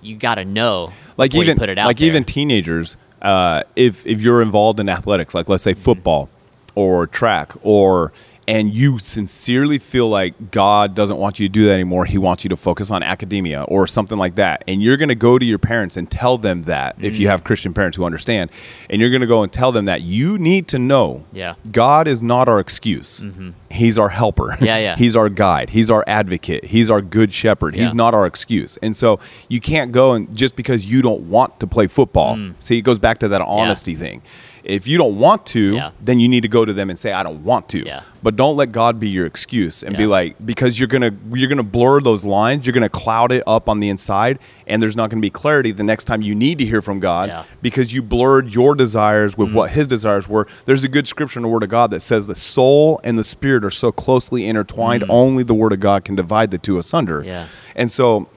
[0.00, 2.08] you got to know like even you put it out like there.
[2.08, 6.28] even teenagers uh, if if you're involved in athletics like let's say football
[6.74, 8.12] or track or
[8.48, 12.42] and you sincerely feel like God doesn't want you to do that anymore he wants
[12.44, 15.44] you to focus on academia or something like that and you're going to go to
[15.46, 17.18] your parents and tell them that if Mm.
[17.20, 18.50] you have Christian parents who understand
[18.90, 21.54] and you're going to go and tell them that you need to know Yeah.
[21.70, 23.24] God is not our excuse
[23.70, 24.64] he's our helper Mm-hmm.
[24.64, 24.96] Yeah, yeah.
[25.02, 27.92] he's our guide he's our advocate he's our good shepherd he's Yeah.
[27.94, 28.76] not our excuse.
[28.82, 32.38] And so you can't go and just because you don't want to play football.
[32.60, 34.22] See, it goes back to that honesty thing.
[34.64, 35.90] If you don't want to, Yeah.
[36.00, 38.00] then you need to go to them and say, "I don't want to." Yeah.
[38.22, 41.64] But don't let God be your excuse and be like, because you're gonna you're gonna
[41.64, 42.64] blur those lines.
[42.64, 45.82] You're gonna cloud it up on the inside, and there's not gonna be clarity the
[45.82, 47.42] next time you need to hear from God Yeah.
[47.62, 49.56] because you blurred your desires with mm-hmm.
[49.56, 50.46] what His desires were.
[50.66, 53.24] There's a good scripture in the Word of God that says the soul and the
[53.24, 55.02] spirit are so closely intertwined.
[55.02, 55.10] Mm.
[55.10, 57.24] Only the Word of God can divide the two asunder.
[57.26, 57.46] Yeah.
[57.74, 58.28] And so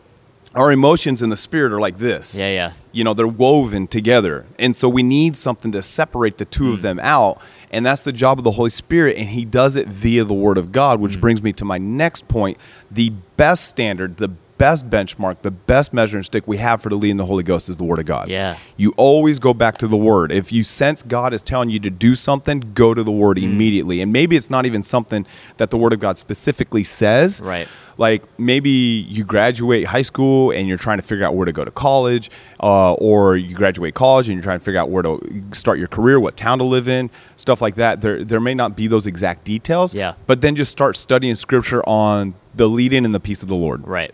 [0.56, 2.40] our emotions and the spirit are like this.
[2.40, 2.74] Yeah, yeah.
[2.94, 4.46] You know, they're woven together.
[4.58, 6.84] And so we need something to separate the two of mm.
[6.84, 7.42] them out.
[7.72, 9.18] And that's the job of the Holy Spirit.
[9.18, 11.22] And He does it via the Word of God, which mm.
[11.22, 12.58] brings me to my next point.
[12.90, 17.18] The best standard, the best benchmark, the best measuring stick we have for the leading
[17.18, 18.30] the Holy Ghost is the Word of God.
[18.30, 18.58] Yeah.
[18.78, 20.32] You always go back to the Word.
[20.32, 23.44] If you sense God is telling you to do something, go to the Word Mm.
[23.44, 24.02] immediately.
[24.02, 25.26] And maybe it's not even something
[25.58, 27.42] that the Word of God specifically says.
[27.42, 27.68] Right.
[27.98, 31.64] Like maybe you graduate high school and you're trying to figure out where to go
[31.66, 32.30] to college,
[32.62, 35.20] uh, or you graduate college and you're trying to figure out where to
[35.54, 38.02] start your career, what town to live in, stuff like that.
[38.02, 39.94] There, there may not be those exact details.
[39.94, 40.14] Yeah.
[40.28, 43.86] But then just start studying Scripture on the lead-in and the peace of the Lord.
[43.88, 44.14] right.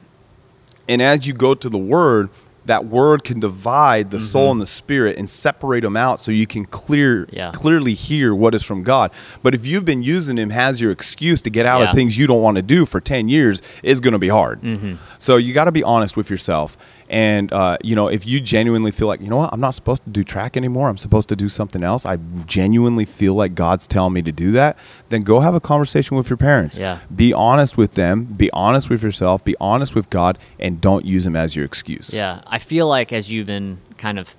[0.91, 2.30] And as you go to the word,
[2.65, 4.51] that word can divide the soul mm-hmm.
[4.51, 7.51] and the spirit and separate them out so you can clear Yeah.
[7.51, 9.12] clearly hear what is from God.
[9.41, 11.89] But if you've been using him as your excuse to get out Yeah.
[11.89, 14.62] of things you don't want to do for 10 years, it's going to be hard.
[14.62, 14.95] Mm-hmm.
[15.17, 16.77] So you got to be honest with yourself.
[17.12, 20.02] And, uh, you know, if you genuinely feel like, you know what, I'm not supposed
[20.06, 23.86] to do track anymore, I'm supposed to do something else, I genuinely feel like God's
[23.86, 26.78] telling me to do that, then go have a conversation with your parents.
[26.78, 27.00] Yeah.
[27.13, 31.26] Be honest with them, be honest with yourself, be honest with God, and don't use
[31.26, 32.13] him as your excuse.
[32.13, 34.34] Yeah, I feel like as you've been kind of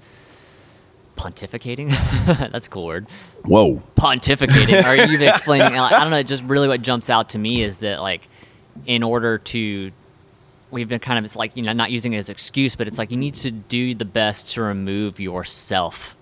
[1.17, 1.91] pontificating,
[2.53, 3.07] that's a cool word.
[3.45, 3.83] Whoa.
[3.97, 5.79] Pontificating, or you've explaining.
[5.79, 6.23] I don't know.
[6.23, 8.31] Just really, what jumps out to me is that like,
[8.87, 9.93] in order to,
[10.73, 12.99] we've been kind of it's like you know not using it as excuse, but it's
[12.99, 16.17] like you need to do the best to remove yourself.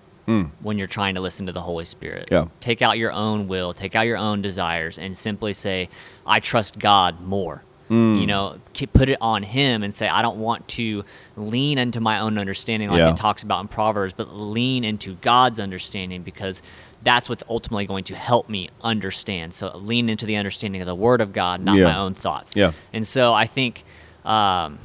[0.61, 2.45] When you're trying to listen to the Holy Spirit, Yeah.
[2.61, 5.89] take out your own will, take out your own desires, and simply say,
[6.25, 8.21] "I trust God more." Mm.
[8.21, 8.55] You know,
[8.93, 11.03] put it on Him and say, "I don't want to
[11.35, 13.09] lean into my own understanding, like Yeah.
[13.09, 16.61] it talks about in Proverbs, but lean into God's understanding because
[17.03, 20.95] that's what's ultimately going to help me understand." So lean into the understanding of the
[20.95, 21.87] Word of God, not Yeah.
[21.87, 22.55] my own thoughts.
[22.55, 22.71] Yeah.
[22.93, 23.83] And so I think,
[24.25, 24.79] um,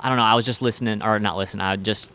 [0.00, 0.24] I don't know.
[0.24, 1.60] I was just listening, or not listening.
[1.62, 2.08] I just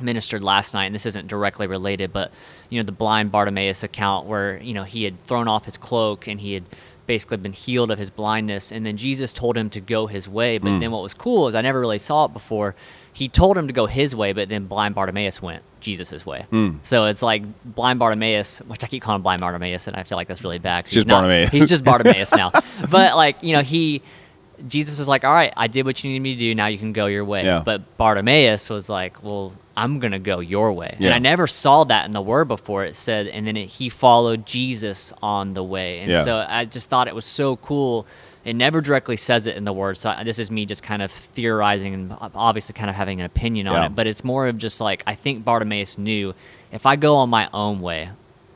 [0.00, 2.30] ministered last night, and this isn't directly related, but
[2.70, 6.26] you know the blind Bartimaeus account where you know he had thrown off his cloak
[6.26, 6.64] and he had
[7.06, 10.58] basically been healed of his blindness, and then Jesus told him to go his way.
[10.58, 12.74] But then what was cool is I never really saw it before.
[13.12, 16.44] He told him to go his way, but then blind Bartimaeus went Jesus' way.
[16.82, 20.28] So it's like blind Bartimaeus, which I keep calling blind Bartimaeus, and I feel like
[20.28, 20.84] that's really bad.
[20.84, 21.50] Just he's not- Bartimaeus.
[21.50, 22.50] He's just Bartimaeus now.
[22.90, 24.02] But like you know he
[24.68, 26.54] Jesus was like, "All right, I did what you needed me to do.
[26.54, 27.62] Now you can go your way." Yeah.
[27.64, 32.04] But Bartimaeus was like, "Well, I'm gonna go your way." And I never saw that
[32.06, 32.84] in the word before.
[32.84, 36.00] It said, and then it, he followed Jesus on the way.
[36.00, 36.22] And Yeah.
[36.22, 38.06] so I just thought it was so cool.
[38.44, 39.96] It never directly says it in the word.
[39.98, 43.26] So I- this is me just kind of theorizing and obviously kind of having an
[43.26, 43.86] opinion on Yeah.
[43.86, 43.94] it.
[43.96, 46.32] But it's more of just like I think Bartimaeus knew
[46.72, 48.08] if I go on my own way,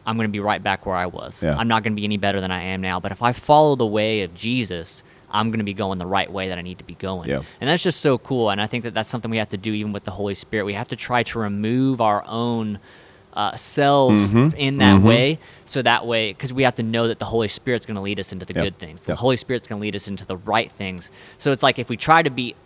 [0.06, 1.42] I'm going to be right back where I was.
[1.42, 1.56] Yeah.
[1.56, 2.98] I'm not going to be any better than I am now.
[3.00, 6.30] But if I follow the way of Jesus, I'm going to be going the right
[6.30, 7.28] way that I need to be going.
[7.28, 7.42] Yeah.
[7.60, 8.50] And that's just so cool.
[8.50, 10.64] And I think that that's something we have to do even with the Holy Spirit.
[10.64, 12.78] We have to try to remove our own
[13.32, 14.56] uh, selves Mm-hmm.
[14.56, 15.38] in that way.
[15.64, 18.18] So that way, because we have to know that the Holy Spirit's going to lead
[18.18, 19.02] us into the good things.
[19.02, 19.14] The.
[19.14, 21.12] Holy Spirit's going to lead us into the right things.
[21.38, 22.56] So it's like if we try to be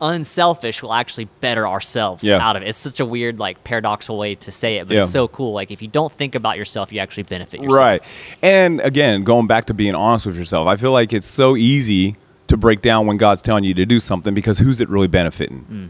[0.00, 2.38] unselfish, we'll actually better ourselves Yeah.
[2.46, 2.68] out of it.
[2.68, 5.02] It's such a weird, like, paradoxical way to say it, but Yeah.
[5.02, 5.52] it's so cool.
[5.52, 7.80] Like, if you don't think about yourself, you actually benefit yourself.
[7.80, 8.02] Right.
[8.42, 12.16] And again, going back to being honest with yourself, I feel like it's so easy
[12.48, 15.64] to break down when God's telling you to do something because who's it really benefiting?
[15.70, 15.88] Mm.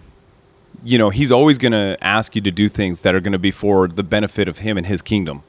[0.84, 3.38] You know, He's always going to ask you to do things that are going to
[3.38, 5.42] be for the benefit of Him and His kingdom,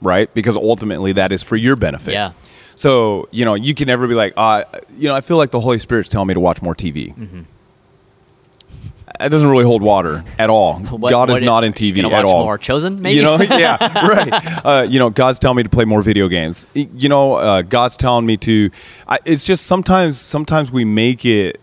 [0.00, 0.32] right?
[0.34, 2.14] Because ultimately that is for your benefit.
[2.14, 2.32] Mm-hmm.
[2.32, 2.32] Yeah.
[2.74, 4.64] So, you know, you can never be like, uh,
[4.96, 7.08] you know, I feel like the Holy Spirit's telling me to watch more TV.
[7.14, 7.40] Mm-hmm.
[9.18, 10.78] That doesn't really hold water at all.
[11.02, 12.44] What- God is what- not in TV at all.
[12.44, 13.16] More Chosen, maybe.
[13.16, 14.64] You know, yeah, right.
[14.64, 16.66] Uh, you know, God's telling me to play more video games.
[16.74, 18.70] You know, uh, God's telling me to.
[19.08, 21.60] I, it's just sometimes, sometimes we make it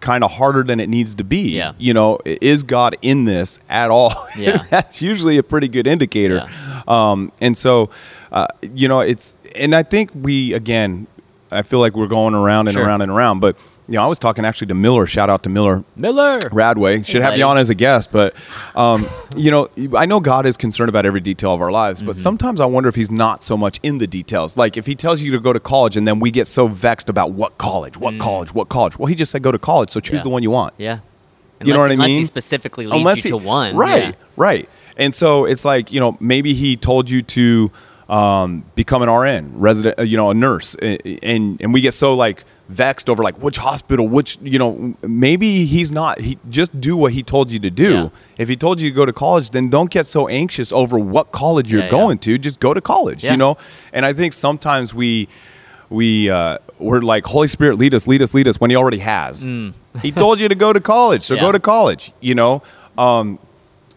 [0.00, 1.50] kind of harder than it needs to be.
[1.50, 1.74] Yeah.
[1.78, 4.28] You know, is God in this at all?
[4.36, 4.64] Yeah.
[4.70, 6.48] That's usually a pretty good indicator.
[6.88, 7.90] Um, and so,
[8.32, 11.06] uh, you know, it's, and I think we, again,
[11.50, 12.84] I feel like we're going around and Sure.
[12.84, 13.56] around and around, but.
[13.90, 15.04] You know, I was talking actually to Miller.
[15.04, 16.38] Shout out to Miller Miller.
[16.38, 17.04] Radway.
[17.04, 18.34] Should have you on as a guest, but
[18.76, 19.04] um,
[19.36, 22.22] you know, I know God is concerned about every detail of our lives, but Mm-hmm.
[22.22, 24.56] sometimes I wonder if He's not so much in the details.
[24.56, 27.08] Like if He tells you to go to college, and then we get so vexed
[27.10, 28.96] about what college, what college, what college.
[28.98, 30.14] Well, He just said go to college, so choose Mm.
[30.18, 30.22] Yeah.
[30.22, 30.74] the one you want.
[30.78, 30.98] Yeah.
[31.64, 32.00] You know what I mean?
[32.04, 33.76] Unless he specifically leads Unless you to he- one.
[33.76, 34.04] right?
[34.04, 34.12] Yeah.
[34.36, 34.68] Right.
[34.96, 37.70] And so it's like you know maybe He told you to
[38.08, 42.14] um, become an RN, resident, uh, you know, a nurse, and and we get so
[42.14, 46.20] like vexed over like which hospital, which you know, maybe he's not.
[46.20, 47.92] He just do what he told you to do.
[47.92, 48.08] Yeah.
[48.38, 51.32] If he told you to go to college, then don't get so anxious over what
[51.32, 51.90] college you're Yeah, yeah.
[51.90, 52.38] going to.
[52.38, 53.32] Just go to college, Yeah.
[53.32, 53.56] you know.
[53.92, 55.28] And I think sometimes we
[55.90, 59.00] we uh, we're like Holy Spirit, lead us, lead us, lead us when he already
[59.00, 59.42] has.
[60.00, 61.38] he told you to go to college, so Mm.
[61.38, 61.42] Yeah.
[61.46, 62.62] go to college, you know.
[62.96, 63.38] Um,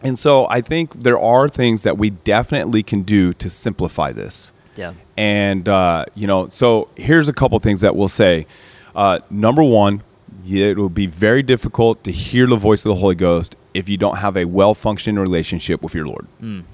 [0.02, 4.50] and so I think there are things that we definitely can do to simplify this.
[4.76, 4.94] Yeah.
[5.16, 8.46] And uh, you know, so here's a couple things that we'll say.
[8.94, 10.02] Uh, number one,
[10.46, 13.96] it will be very difficult to hear the voice of the Holy Ghost if you
[13.96, 16.26] don't have a well-functioning relationship with your Lord.
[16.38, 16.64] so Mm.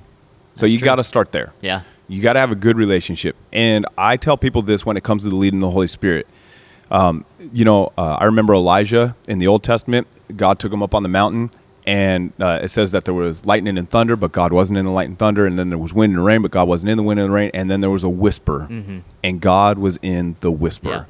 [0.55, 1.53] That's you got to start there.
[1.61, 1.83] Yeah.
[2.09, 3.37] You got to have a good relationship.
[3.53, 6.27] And I tell people this when it comes to the leading of the Holy Spirit.
[6.91, 10.09] Um, you know, uh, I remember Elijah in the Old Testament.
[10.37, 11.51] God took him up on the mountain,
[11.87, 14.91] and uh, it says that there was lightning and thunder, but God wasn't in the
[14.91, 15.47] light and thunder.
[15.47, 17.33] And then there was wind and rain, but God wasn't in the wind and the
[17.33, 17.51] rain.
[17.55, 18.67] And then there was a whisper,
[19.25, 20.89] and God was in the whisper.
[20.89, 21.05] Yeah.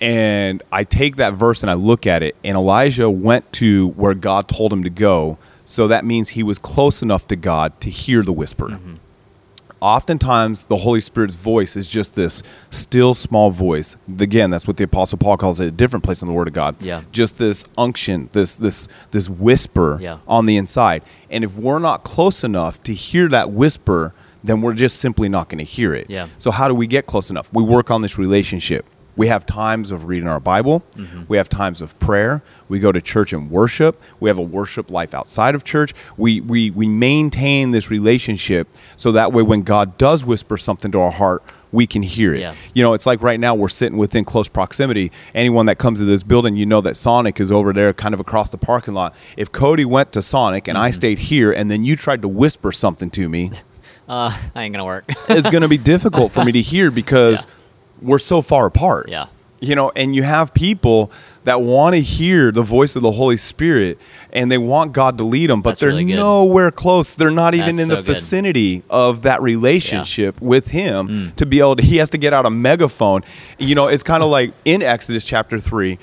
[0.00, 4.14] And I take that verse and I look at it, and Elijah went to where
[4.14, 5.38] God told him to go.
[5.64, 8.78] So that means he was close enough to God to hear the whisper
[9.84, 13.96] oftentimes the Holy Spirit's voice is just this still small voice.
[14.18, 16.54] Again, that's what the Apostle Paul calls it, a different place in the Word of
[16.54, 16.74] God.
[16.80, 17.02] Yeah.
[17.12, 20.18] Just this unction, this this this whisper Yeah.
[20.26, 21.02] on the inside.
[21.30, 25.48] And if we're not close enough to hear that whisper, then we're just simply not
[25.48, 26.08] going to hear it.
[26.08, 26.28] Yeah.
[26.38, 27.48] So how do we get close enough?
[27.52, 28.86] We work on this relationship.
[29.16, 30.82] We have times of reading our Bible.
[30.96, 31.24] Mm-hmm.
[31.28, 32.42] We have times of prayer.
[32.68, 34.00] We go to church and worship.
[34.20, 35.94] We have a worship life outside of church.
[36.16, 40.98] We, we, we maintain this relationship so that way when God does whisper something to
[41.00, 42.40] our heart, we can hear it.
[42.40, 42.54] Yeah.
[42.72, 45.10] You know, it's like right now we're sitting within close proximity.
[45.34, 48.20] Anyone that comes to this building, you know that Sonic is over there kind of
[48.20, 49.14] across the parking lot.
[49.36, 50.94] If Cody went to Sonic and I Mm-hmm.
[50.96, 53.50] stayed here and then you tried to whisper something to me,
[54.06, 55.04] Uh, that ain't gonna work.
[55.30, 57.46] it's going to be difficult for me to hear because
[58.04, 59.08] we're so far apart.
[59.08, 59.26] Yeah.
[59.60, 61.10] You know, and you have people
[61.44, 63.98] that want to hear the voice of the Holy Spirit
[64.30, 67.14] and they want God to lead them, but That's they're really nowhere close.
[67.14, 68.06] They're not even That's in the so good.
[68.06, 71.36] vicinity of that relationship with Him Mm.
[71.36, 73.22] to be able to, he has to get out a megaphone.
[73.58, 75.98] You know, it's kind of like in Exodus chapter 3.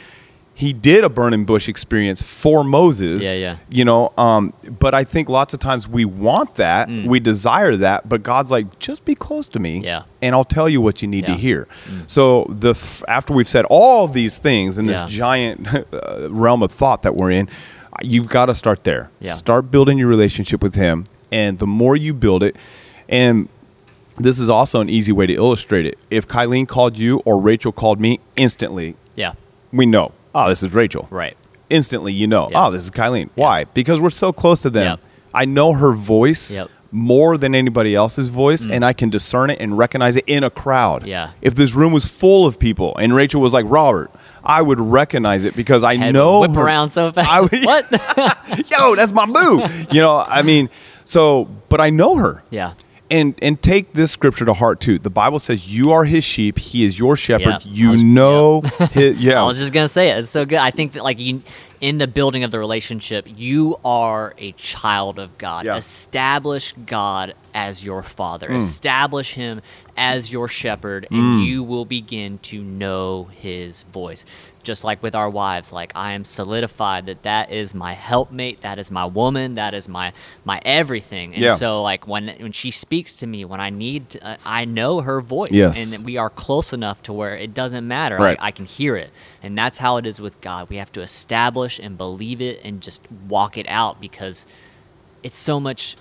[0.54, 3.24] He did a burning bush experience for Moses.
[3.24, 3.58] Yeah, yeah.
[3.70, 8.08] You know, um, but I think lots of times we want that, we desire that,
[8.08, 9.84] but God's like, just be close to me, Mm.
[9.84, 10.04] Yeah.
[10.22, 11.38] and I'll tell you what you need to Yeah.
[11.38, 11.42] Mm.
[11.42, 11.68] hear.
[12.08, 15.08] So the f- after we've said all these things in this Yeah.
[15.08, 17.50] giant uh, realm of thought that we're in,
[18.04, 19.10] you've got to start there.
[19.20, 19.34] Yeah.
[19.34, 22.56] Start building your relationship with Him, and the more you build it,
[23.10, 23.48] and
[24.18, 25.98] this is also an easy way to illustrate it.
[26.12, 29.34] If Kylene called you or Rachel called me instantly, yeah.
[29.72, 31.08] we know, oh, this is Rachel.
[31.10, 31.36] Right.
[31.70, 32.68] Instantly, you know, Yeah.
[32.68, 33.30] oh, this is Kylene.
[33.36, 33.64] Why?
[33.66, 35.00] Because we're so close to them.
[35.34, 36.58] I know her voice
[36.94, 40.50] more than anybody else's voice, and I can discern it and recognize it in a
[40.50, 41.04] crowd.
[41.04, 41.08] Mm.
[41.08, 41.32] Yeah.
[41.42, 44.12] If this room was full of people and Rachel was like Robert,
[44.44, 47.30] I would recognize it because I Head know whip her- around so fast.
[47.32, 47.90] I would- what?
[48.70, 49.64] Yo, that's my boo.
[49.92, 50.70] you know, I mean,
[51.06, 52.44] so, but I know her.
[52.50, 52.74] yeah.
[53.12, 54.98] And and take this scripture to heart too.
[54.98, 57.62] The Bible says, "You are His sheep; He is your shepherd." Yep.
[57.66, 60.20] You was- know, his, yeah, I was just gonna say it.
[60.20, 60.60] It's so good.
[60.60, 61.44] I think that like you,
[61.82, 65.66] in the building of the relationship, you are a child of God.
[65.66, 65.76] Yeah.
[65.76, 68.50] Establish God as your father.
[68.50, 68.58] Mm.
[68.58, 69.62] Establish Him
[69.98, 74.26] as your shepherd, and you will begin to know His voice.
[74.64, 78.78] Just like with our wives, like I am solidified that that is my helpmate, that
[78.78, 80.14] is my woman, that is my
[80.46, 81.34] my everything.
[81.34, 81.56] And Yeah.
[81.56, 85.02] so, like when when she speaks to me, when I need, to, uh, I know
[85.02, 85.94] her voice, Yes.
[85.96, 88.18] and we are close enough to where it doesn't matter.
[88.18, 88.38] Right.
[88.40, 89.10] I, I can hear it.
[89.42, 90.70] And that's how it is with God.
[90.70, 94.46] We have to establish and believe it and just walk it out because
[95.24, 95.96] it's so much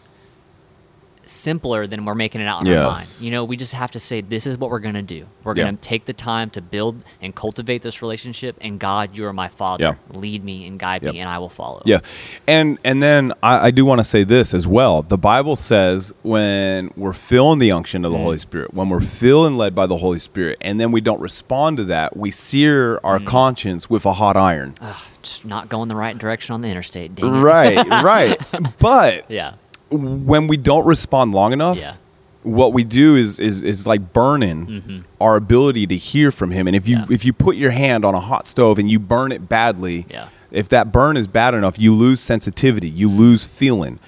[1.30, 3.00] simpler than we're making it out in our mind.
[3.00, 3.22] Yes.
[3.22, 5.26] You know, we just have to say, this is what we're going to do.
[5.44, 5.64] We're Yeah.
[5.64, 8.56] going to take the time to build and cultivate this relationship.
[8.60, 9.84] And God, you are my father.
[9.84, 10.18] Yeah.
[10.18, 11.14] Lead me and guide Yep.
[11.14, 11.80] me, and I will follow.
[11.84, 12.00] Yeah,
[12.46, 15.02] and and then I, I do want to say this as well.
[15.02, 18.22] The Bible says when we're feeling the unction of the mm.
[18.22, 21.76] Holy Spirit, when we're feeling led by the Holy Spirit, and then we don't respond
[21.78, 23.26] to that, we sear our mm.
[23.26, 24.74] conscience with a hot iron.
[24.80, 27.12] Ugh, just not going the right direction on the interstate.
[27.20, 28.38] Right, right.
[28.78, 29.54] But Yeah.
[29.90, 31.94] When we don't respond long enough, Yeah.
[32.42, 36.66] what we do is is is like burning our ability to hear from Him.
[36.66, 37.12] And if you Mm-hmm.
[37.12, 37.14] Yeah.
[37.14, 40.28] if you put your hand on a hot stove and you burn it badly, Yeah.
[40.50, 43.98] if that burn is bad enough, you lose sensitivity, you lose feeling.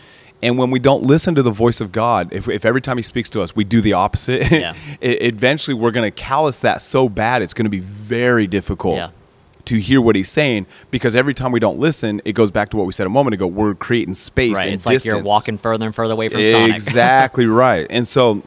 [0.45, 3.03] And when we don't listen to the voice of God, if, if every time He
[3.05, 4.43] speaks to us, we do the opposite,
[5.01, 9.11] eventually we're going to callous that so bad, it's going to be very difficult Yeah.
[9.73, 12.77] To hear what He's saying because every time we don't listen, it goes back to
[12.77, 13.47] what we said a moment ago.
[13.47, 14.67] We're creating space Right.
[14.67, 16.75] and It's like you're walking further and further away from Sonic.
[16.75, 17.87] Exactly right.
[17.89, 18.43] And so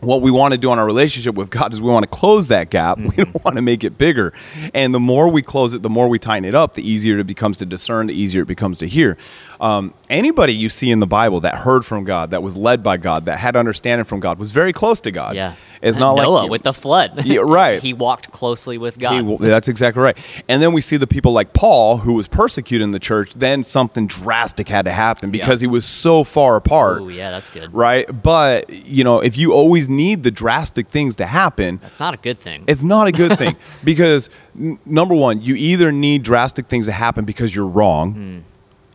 [0.00, 2.48] what we want to do on our relationship with God is we want to close
[2.48, 2.98] that gap.
[3.10, 3.32] We Mm-hmm.
[3.32, 4.32] don't want to make it bigger.
[4.72, 7.26] And the more we close it, the more we tighten it up, the easier it
[7.26, 9.16] becomes to discern, the easier it becomes to hear.
[9.60, 12.96] Um, anybody you see in the Bible that heard from God, that was led by
[12.96, 15.36] God, that had understanding from God, was very close to God.
[15.36, 15.54] Yeah.
[15.82, 17.24] It's not Noah like with the flood.
[17.30, 17.82] Yeah, right.
[17.88, 19.24] he walked closely with God.
[19.24, 20.16] he- that's exactly right.
[20.48, 23.34] And then we see the people like Paul, who was persecuted in the church.
[23.34, 27.50] Then something drastic had to happen because he was so far apart Oh, yeah, that's
[27.50, 27.72] good.
[27.74, 28.06] right?
[28.22, 32.16] But you know, if you always need the drastic things to happen, That's not a
[32.16, 32.64] good thing.
[32.66, 36.92] it's not a good thing because n- number one, you either need drastic things to
[36.92, 38.44] happen because you're wrong.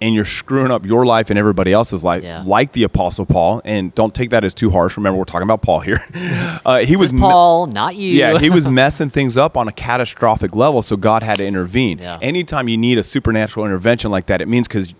[0.01, 2.21] And you're screwing up your life and everybody else's life.
[2.21, 2.43] Yeah.
[2.45, 3.61] like the Apostle Paul.
[3.63, 4.97] And don't take that as too harsh.
[4.97, 6.03] Remember, we're talking about Paul here.
[6.65, 8.09] Uh, he This was is me- Paul, not you.
[8.11, 11.99] yeah, he was messing things up on a catastrophic level, so God had to intervene.
[11.99, 12.17] Yeah.
[12.21, 14.93] Anytime you need a supernatural intervention like that, it means because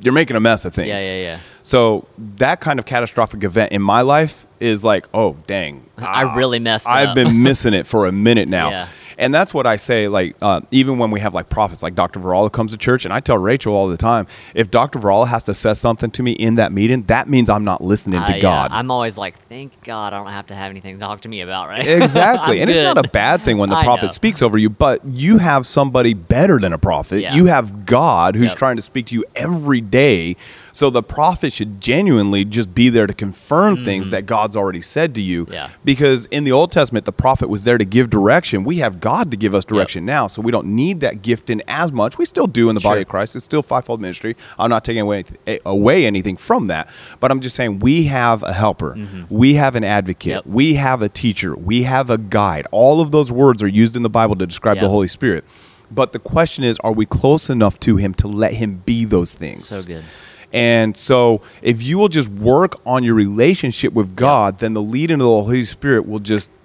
[0.00, 0.88] you're making a mess of things.
[0.88, 1.38] Yeah, yeah, yeah.
[1.62, 6.58] So that kind of catastrophic event in my life is like, oh dang, I really
[6.58, 6.94] messed up.
[6.94, 7.14] I've up.
[7.14, 8.70] been missing it for a minute now.
[8.70, 8.88] Yeah.
[9.18, 12.20] And that's what I say, like, uh, even when we have like prophets, like Dr.
[12.20, 14.98] Varala comes to church, and I tell Rachel all the time, if Dr.
[14.98, 18.20] Varala has to say something to me in that meeting, that means I'm not listening
[18.20, 18.70] Uh, to yeah, God.
[18.72, 21.40] I'm always like, thank God I don't have to have anything to talk to me
[21.40, 21.86] about, right?
[22.02, 22.60] Exactly.
[22.60, 24.10] And it's not a bad thing when the I prophet know.
[24.10, 27.20] speaks over you, but you have somebody better than a prophet.
[27.22, 27.34] Yeah.
[27.34, 28.58] You have God who's Yep.
[28.58, 30.36] trying to speak to you every day.
[30.72, 35.14] So the prophet should genuinely just be there to confirm things that God's already said
[35.16, 35.44] to you.
[35.44, 35.52] Mm-hmm.
[35.52, 35.68] Yeah.
[35.84, 38.64] Because in the Old Testament, the prophet was there to give direction.
[38.64, 41.60] We have God to give us direction now, so we don't need that gift in
[41.66, 42.18] as much.
[42.18, 43.34] We still do in the body of Christ.
[43.34, 44.36] It's still fivefold ministry.
[44.58, 46.88] I'm not taking away, eh, away anything from that,
[47.18, 49.24] but I'm just saying we have a helper, mm-hmm.
[49.28, 50.46] we have an advocate, Yep.
[50.46, 52.66] we have a teacher, we have a guide.
[52.70, 55.44] All of those words are used in the Bible to describe the Holy Spirit.
[55.90, 59.34] But the question is, are we close enough to Him to let Him be those
[59.34, 59.66] things?
[59.66, 60.04] So good.
[60.52, 65.14] And so, if you will just work on your relationship with God, then the leading
[65.14, 66.58] of the Holy Spirit will just Yep.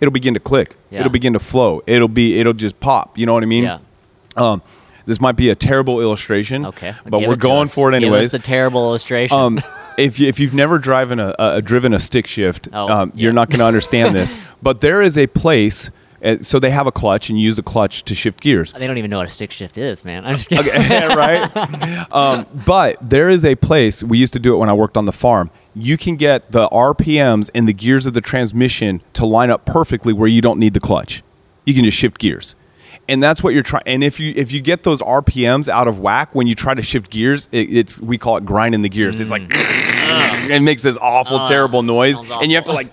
[0.00, 0.76] It'll begin to click.
[0.90, 1.00] Yeah.
[1.00, 1.82] It'll begin to flow.
[1.86, 3.18] It'll be it'll just pop.
[3.18, 3.64] You know what I mean?
[3.64, 3.78] Yeah.
[4.36, 4.62] Um,
[5.06, 6.66] this might be a terrible illustration.
[6.66, 6.94] Okay.
[7.06, 7.74] But Give we're going us.
[7.74, 8.26] for it anyways.
[8.26, 9.36] us the terrible illustration.
[9.38, 9.60] um,
[9.96, 13.24] if you, if you've never driven a, a driven a stick shift, Oh, um, yeah.
[13.24, 14.36] you're not going to understand this.
[14.62, 15.90] But there is a place.
[16.22, 18.72] Uh, so they have a clutch and you use the clutch to shift gears.
[18.72, 20.26] they don't even know what a stick shift is, man.
[20.26, 20.66] I'm just kidding.
[20.74, 22.08] Okay, right?
[22.12, 25.04] Um, but there is a place, we used to do it when I worked on
[25.04, 25.50] the farm.
[25.74, 30.12] You can get the RPMs and the gears of the transmission to line up perfectly
[30.12, 31.22] where you don't need the clutch.
[31.64, 32.56] You can just shift gears.
[33.10, 33.84] And that's what you're trying.
[33.86, 36.82] And if you if you get those RPMs out of whack when you try to
[36.82, 39.18] shift gears, it, it's we call it grinding the gears.
[39.18, 41.40] It's like it makes this awful, Mm.
[41.42, 42.88] Ah, terrible noise, and you have to like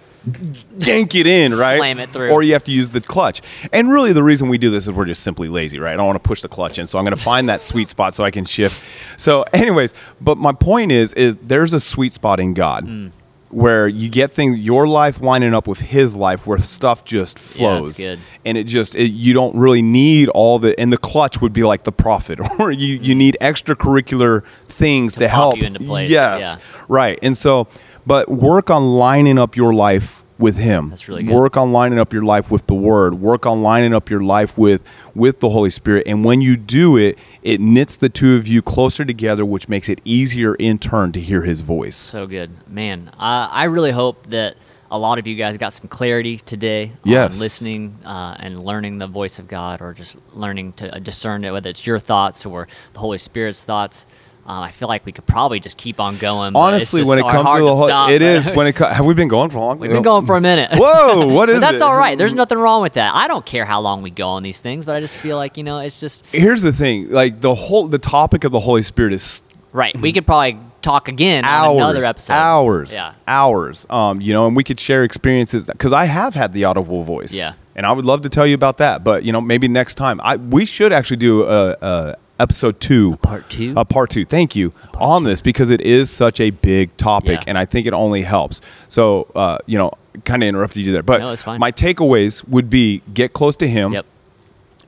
[0.79, 1.77] yank it in, right?
[1.77, 2.31] Slam it through.
[2.31, 3.41] Or you have to use the clutch.
[3.71, 5.93] And really, the reason we do this is we're just simply lazy, right?
[5.93, 7.89] I don't want to push the clutch in, so I'm going to find that sweet
[7.89, 8.81] spot so I can shift.
[9.17, 12.85] So, anyways, but my point is, is there's a sweet spot in God.
[12.85, 13.11] Mm.
[13.51, 17.43] Where you get things, your life lining up with His life, where stuff just Yeah,
[17.79, 18.19] flows, good.
[18.43, 20.77] and it just it, you don't really need all the.
[20.77, 25.21] And the clutch would be like the prophet, or you you need extracurricular things to,
[25.21, 26.61] pop help you into place, Yes, yeah.
[26.89, 27.17] right.
[27.21, 27.67] And so,
[28.05, 30.89] but work on lining up your life with Him.
[30.89, 31.33] That's really good.
[31.33, 33.15] Work on lining up your life with the Word.
[33.15, 34.83] Work on lining up your life with
[35.13, 36.03] with the Holy Spirit.
[36.05, 39.87] And when you do it, it knits the two of you closer together, which makes
[39.87, 41.95] it easier in turn to hear His voice.
[41.95, 43.11] So good, man.
[43.17, 44.57] I I really hope that
[44.91, 47.33] a lot of you guys got some clarity today Yes.
[47.33, 51.51] on listening uh, and learning the voice of God, or just learning to discern it,
[51.51, 54.05] whether it's your thoughts or the Holy Spirit's thoughts.
[54.47, 56.55] Um, I feel like we could probably just keep on going.
[56.55, 59.15] Honestly, when it comes to the whole, stop, it is when it co- have we
[59.15, 59.79] been going for long?
[59.79, 60.69] We've been going for a minute.
[60.73, 61.81] Whoa, what is that's it?
[61.81, 62.15] all right.
[62.15, 63.15] There's nothing wrong with that.
[63.15, 65.57] I don't care how long we go on these things, but I just feel like
[65.57, 68.83] you know, it's just Here's the thing: like the whole the topic of the Holy
[68.83, 69.41] Spirit is
[69.71, 69.97] right.
[69.99, 72.33] We could probably talk again on hours, another episode.
[72.33, 73.13] hours, Yeah.
[73.27, 73.87] hours.
[73.89, 77.33] Um, you know, and we could share experiences because I have had the audible voice.
[77.33, 77.53] Yeah.
[77.75, 79.03] and I would love to tell you about that.
[79.03, 80.21] But you know, maybe next time.
[80.23, 83.73] I we should actually do a, a episode two, part two?
[83.77, 84.25] a part two.
[84.25, 87.49] Thank you on this because it is such a big topic, Yeah.
[87.49, 88.61] and I think it only helps.
[88.87, 89.91] So, uh, you know,
[90.23, 93.93] kind of interrupted you there, but No, my takeaways would be get close to Him
[93.93, 94.05] Yep.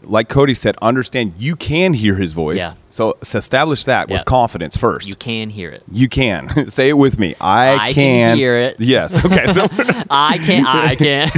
[0.04, 2.60] Like Cody said, understand you can hear his voice.
[2.60, 2.74] Yeah.
[2.90, 4.16] So s- establish that Yeah.
[4.18, 5.08] with confidence first.
[5.10, 5.84] You can hear it.
[5.92, 7.36] You can say it with me.
[7.42, 8.80] I, I can can, hear it.
[8.80, 9.24] Yes.
[9.26, 9.46] Okay.
[9.48, 9.64] So
[10.10, 10.66] I can.
[10.66, 11.30] I can.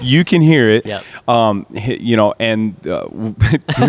[0.00, 0.86] you can hear it.
[0.86, 1.04] Yep.
[1.28, 1.66] Um.
[1.70, 3.06] You know, and uh,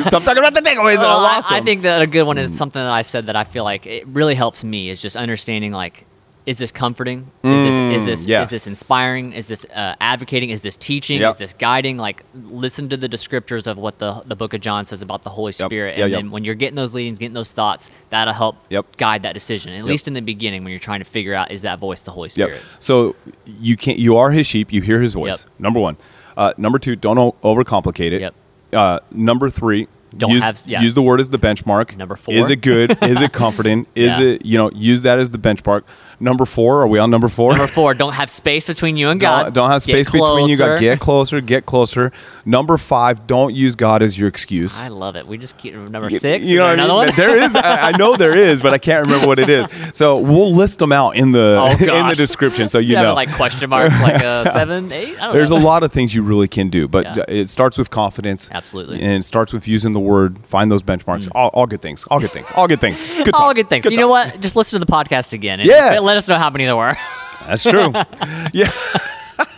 [0.07, 1.51] stop talking about the takeaways that I lost.
[1.51, 3.64] I, I think that a good one is something that I said that I feel
[3.64, 6.05] like it really helps me is just understanding like
[6.46, 7.32] is this comforting?
[7.44, 8.48] Is this is this Mm, yes.
[8.48, 9.32] is this inspiring?
[9.32, 10.50] Is this uh, advocating?
[10.50, 11.22] Is this teaching?
[11.22, 11.32] Yep.
[11.32, 11.98] Is this guiding?
[11.98, 15.30] Like listen to the descriptors of what the the book of John says about the
[15.30, 15.68] Holy Yep.
[15.68, 16.20] Spirit, and yep.
[16.20, 18.98] then when you're getting those leadings, getting those thoughts, that'll help Yep.
[18.98, 19.74] guide that decision.
[19.74, 22.12] At least in the beginning, when you're trying to figure out is that voice the
[22.12, 22.28] Holy.
[22.30, 22.62] Spirit.
[22.80, 23.16] So
[23.46, 23.98] you can't.
[24.00, 24.74] You are his sheep.
[24.74, 25.46] You hear his voice.
[25.60, 25.96] Number one.
[26.36, 26.96] Uh, number two.
[26.98, 28.22] Don't o- overcomplicate it.
[28.22, 28.36] Yep.
[28.74, 29.88] Uh, number three.
[30.16, 30.80] Don't use, have- yeah.
[30.82, 31.98] use the word as the benchmark.
[31.98, 32.36] Number four.
[32.36, 32.96] Is it good?
[33.02, 33.88] Is it comforting?
[33.96, 34.26] Is Yeah.
[34.28, 35.82] it you know use that as the benchmark?
[36.20, 36.82] Number four.
[36.82, 37.51] Are we on number four?
[37.51, 39.43] Number four, don't have space between you and God.
[39.45, 40.57] Don't, don't have space between you.
[40.57, 40.78] Closer.
[40.80, 41.41] get closer.
[41.41, 42.11] Get closer.
[42.45, 43.26] Number five.
[43.28, 44.80] Don't use God as your excuse.
[44.80, 45.28] I love it.
[45.28, 46.47] We just keep number You- six.
[46.47, 47.07] You know, there what I another mean?
[47.07, 47.16] one?
[47.16, 47.55] There is.
[47.55, 49.68] I, I know there is, but I can't remember what it is.
[49.93, 53.14] So we'll list them out in the Oh, in the description, so you You know.
[53.14, 55.16] like question marks, like a seven, eight.
[55.18, 55.57] I don't There's know.
[55.57, 57.24] a lot of things you really can do, but Yeah.
[57.28, 58.49] it starts with confidence.
[58.51, 58.99] Absolutely.
[58.99, 59.03] Mm.
[59.03, 61.30] And it starts with using the word, find those benchmarks.
[61.34, 62.05] All, all good things.
[62.11, 62.51] All good things.
[62.55, 63.05] All good things.
[63.24, 63.86] Good All good things.
[63.86, 64.39] you know what?
[64.41, 65.59] Just listen to the podcast again.
[65.59, 65.70] And
[66.04, 66.95] Let us know how many there were.
[67.47, 67.91] That's true.
[68.54, 68.72] yeah.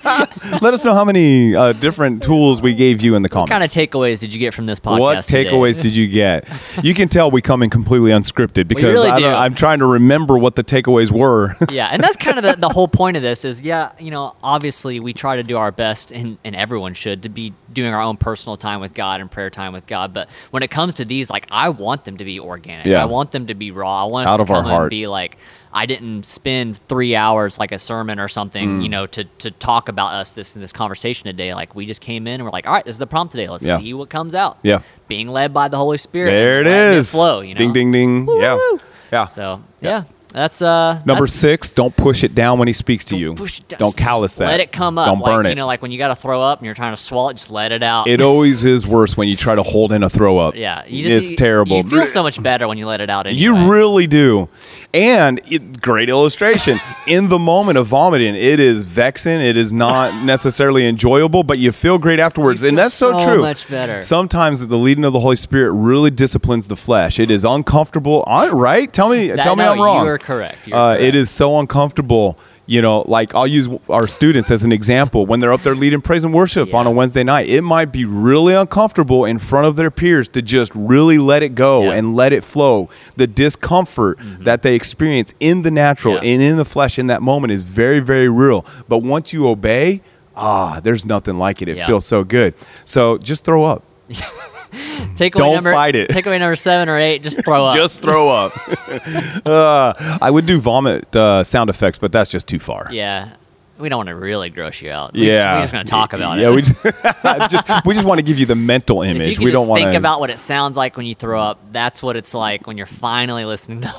[0.61, 3.51] Let us know how many uh, different tools we gave you in the comments.
[3.51, 4.99] what kind of takeaways did you get from this podcast?
[4.99, 6.47] what takeaways did you get?
[6.83, 10.37] You can tell we come in completely unscripted because really I am trying to remember
[10.37, 11.55] what the takeaways were.
[11.71, 14.35] yeah, and that's kind of the, the whole point of this is, yeah, you know,
[14.43, 18.01] obviously we try to do our best, and, and everyone should, to be doing our
[18.01, 20.13] own personal time with God and prayer time with God.
[20.13, 22.85] But when it comes to these, like, I want them to be organic.
[22.85, 23.01] Yeah.
[23.01, 24.05] I want them to be raw.
[24.05, 24.83] I want us Out to of our heart.
[24.83, 25.37] and be like,
[25.75, 28.83] I didn't spend three hours like a sermon or something, Mm.
[28.83, 31.53] you know, to, to talk about us this in this conversation today.
[31.53, 33.49] Like we just came in and we're like, all right, this is the prompt today.
[33.49, 33.77] Let's Yeah.
[33.77, 34.57] see what comes out.
[34.63, 34.79] Yeah.
[35.09, 36.25] being led by the Holy Spirit.
[36.31, 37.41] there it and flow.
[37.41, 38.25] You know, Ding, ding, ding.
[38.39, 38.55] Yeah.
[38.55, 38.79] Woo!
[39.11, 39.25] Yeah.
[39.25, 40.03] So yeah,
[40.35, 43.33] that's uh Number that's- six, don't push it down when he speaks to you.
[43.33, 43.79] push it down.
[43.79, 44.47] Don't Just callous that.
[44.47, 45.07] Let it come up.
[45.07, 46.93] Don't like, burn You know, like when you got to throw up and you're trying
[46.93, 48.07] to swallow it, just let it out.
[48.07, 50.55] it always is worse when you try to hold in a throw up.
[50.55, 51.77] yeah, you just it's you- terrible.
[51.77, 53.25] You feel so much better when you let it out.
[53.25, 53.41] Anyway.
[53.41, 54.49] You really do.
[54.93, 56.79] And it, great illustration.
[57.07, 59.41] In the moment of vomiting, it is vexing.
[59.41, 62.63] It is not necessarily enjoyable, but you feel great afterwards.
[62.63, 63.41] You and that's so, so true.
[63.41, 64.01] much better.
[64.01, 67.19] Sometimes the leading of the Holy Spirit really disciplines the flesh.
[67.19, 68.23] It is uncomfortable.
[68.27, 68.91] Right?
[68.91, 70.05] Tell me That- tell me no, I'm wrong.
[70.25, 70.67] Correct.
[70.67, 71.15] Uh, correct.
[71.15, 72.37] is so uncomfortable.
[72.67, 75.27] You know, like I'll use our students as an example.
[75.27, 78.05] When they're up there leading praise and worship on a Wednesday night, it might be
[78.05, 81.89] really uncomfortable in front of their peers to just really let it go Yeah.
[81.89, 81.97] Mm-hmm.
[81.99, 82.89] and let it flow.
[83.17, 86.21] The discomfort that they experience in the natural Yeah.
[86.31, 88.65] and in the flesh in that moment is very, very real.
[88.89, 90.01] But once you obey,
[90.35, 91.69] ah, there's nothing like it.
[91.69, 91.85] It Yeah.
[91.85, 92.55] feels so good.
[92.83, 93.83] So just throw up.
[95.15, 96.09] Takeaway don't number, fight it.
[96.09, 97.75] Takeaway number seven or eight, just throw up.
[97.75, 98.53] Just throw up.
[99.45, 102.89] uh, I would do vomit uh, sound effects, but that's just too far.
[102.91, 103.35] yeah.
[103.77, 105.11] We don't want to really gross you out.
[105.11, 106.47] We just- Yeah, we're just going to talk about yeah, it.
[106.47, 109.37] Yeah, we just, just we just want to give you the mental image.
[109.37, 112.01] we don't want to think about what it sounds like when you throw up, that's
[112.01, 113.93] what it's like when you're finally listening to.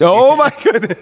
[0.00, 0.98] Oh my goodness!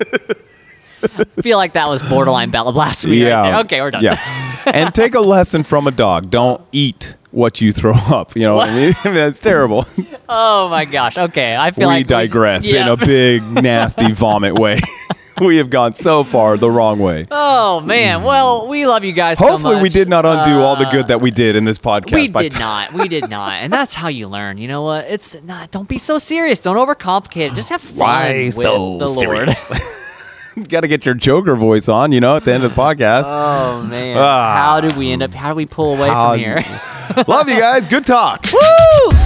[1.04, 3.22] I feel like that was borderline blasphemy.
[3.22, 3.60] Right there.
[3.60, 4.02] Okay, we're done.
[4.02, 4.60] Yeah.
[4.66, 6.30] and take a lesson from a dog.
[6.30, 8.36] Don't eat what you throw up.
[8.36, 8.94] You know what, I mean?
[9.04, 9.86] That's terrible.
[10.32, 11.18] Oh my gosh.
[11.18, 12.82] Okay, I feel we like digress yeah.
[12.82, 14.78] in a big, nasty vomit way.
[15.40, 17.26] we have gone so far the wrong way.
[17.32, 18.22] Oh man.
[18.22, 19.40] Well, we love you guys.
[19.40, 21.78] so Hopefully, we did not undo all the Uh, good that we did in this
[21.78, 22.12] podcast.
[22.12, 22.92] We did t- not.
[22.92, 23.54] We did not.
[23.54, 24.56] And that's how you learn.
[24.58, 25.06] You know what?
[25.06, 25.72] It's not.
[25.72, 26.60] Don't be so serious.
[26.60, 27.54] Don't overcomplicate it.
[27.54, 29.48] Just have fun Why with so the Lord.
[30.68, 33.24] Got to get your Joker voice on, you know, at the end of the podcast.
[33.28, 34.16] Oh man.
[34.16, 34.54] Ah.
[34.56, 35.34] how did we end up?
[35.34, 36.62] How do we pull away How- from here?
[37.26, 37.86] Love you guys.
[37.86, 38.46] Good talk.
[38.52, 39.19] Woo!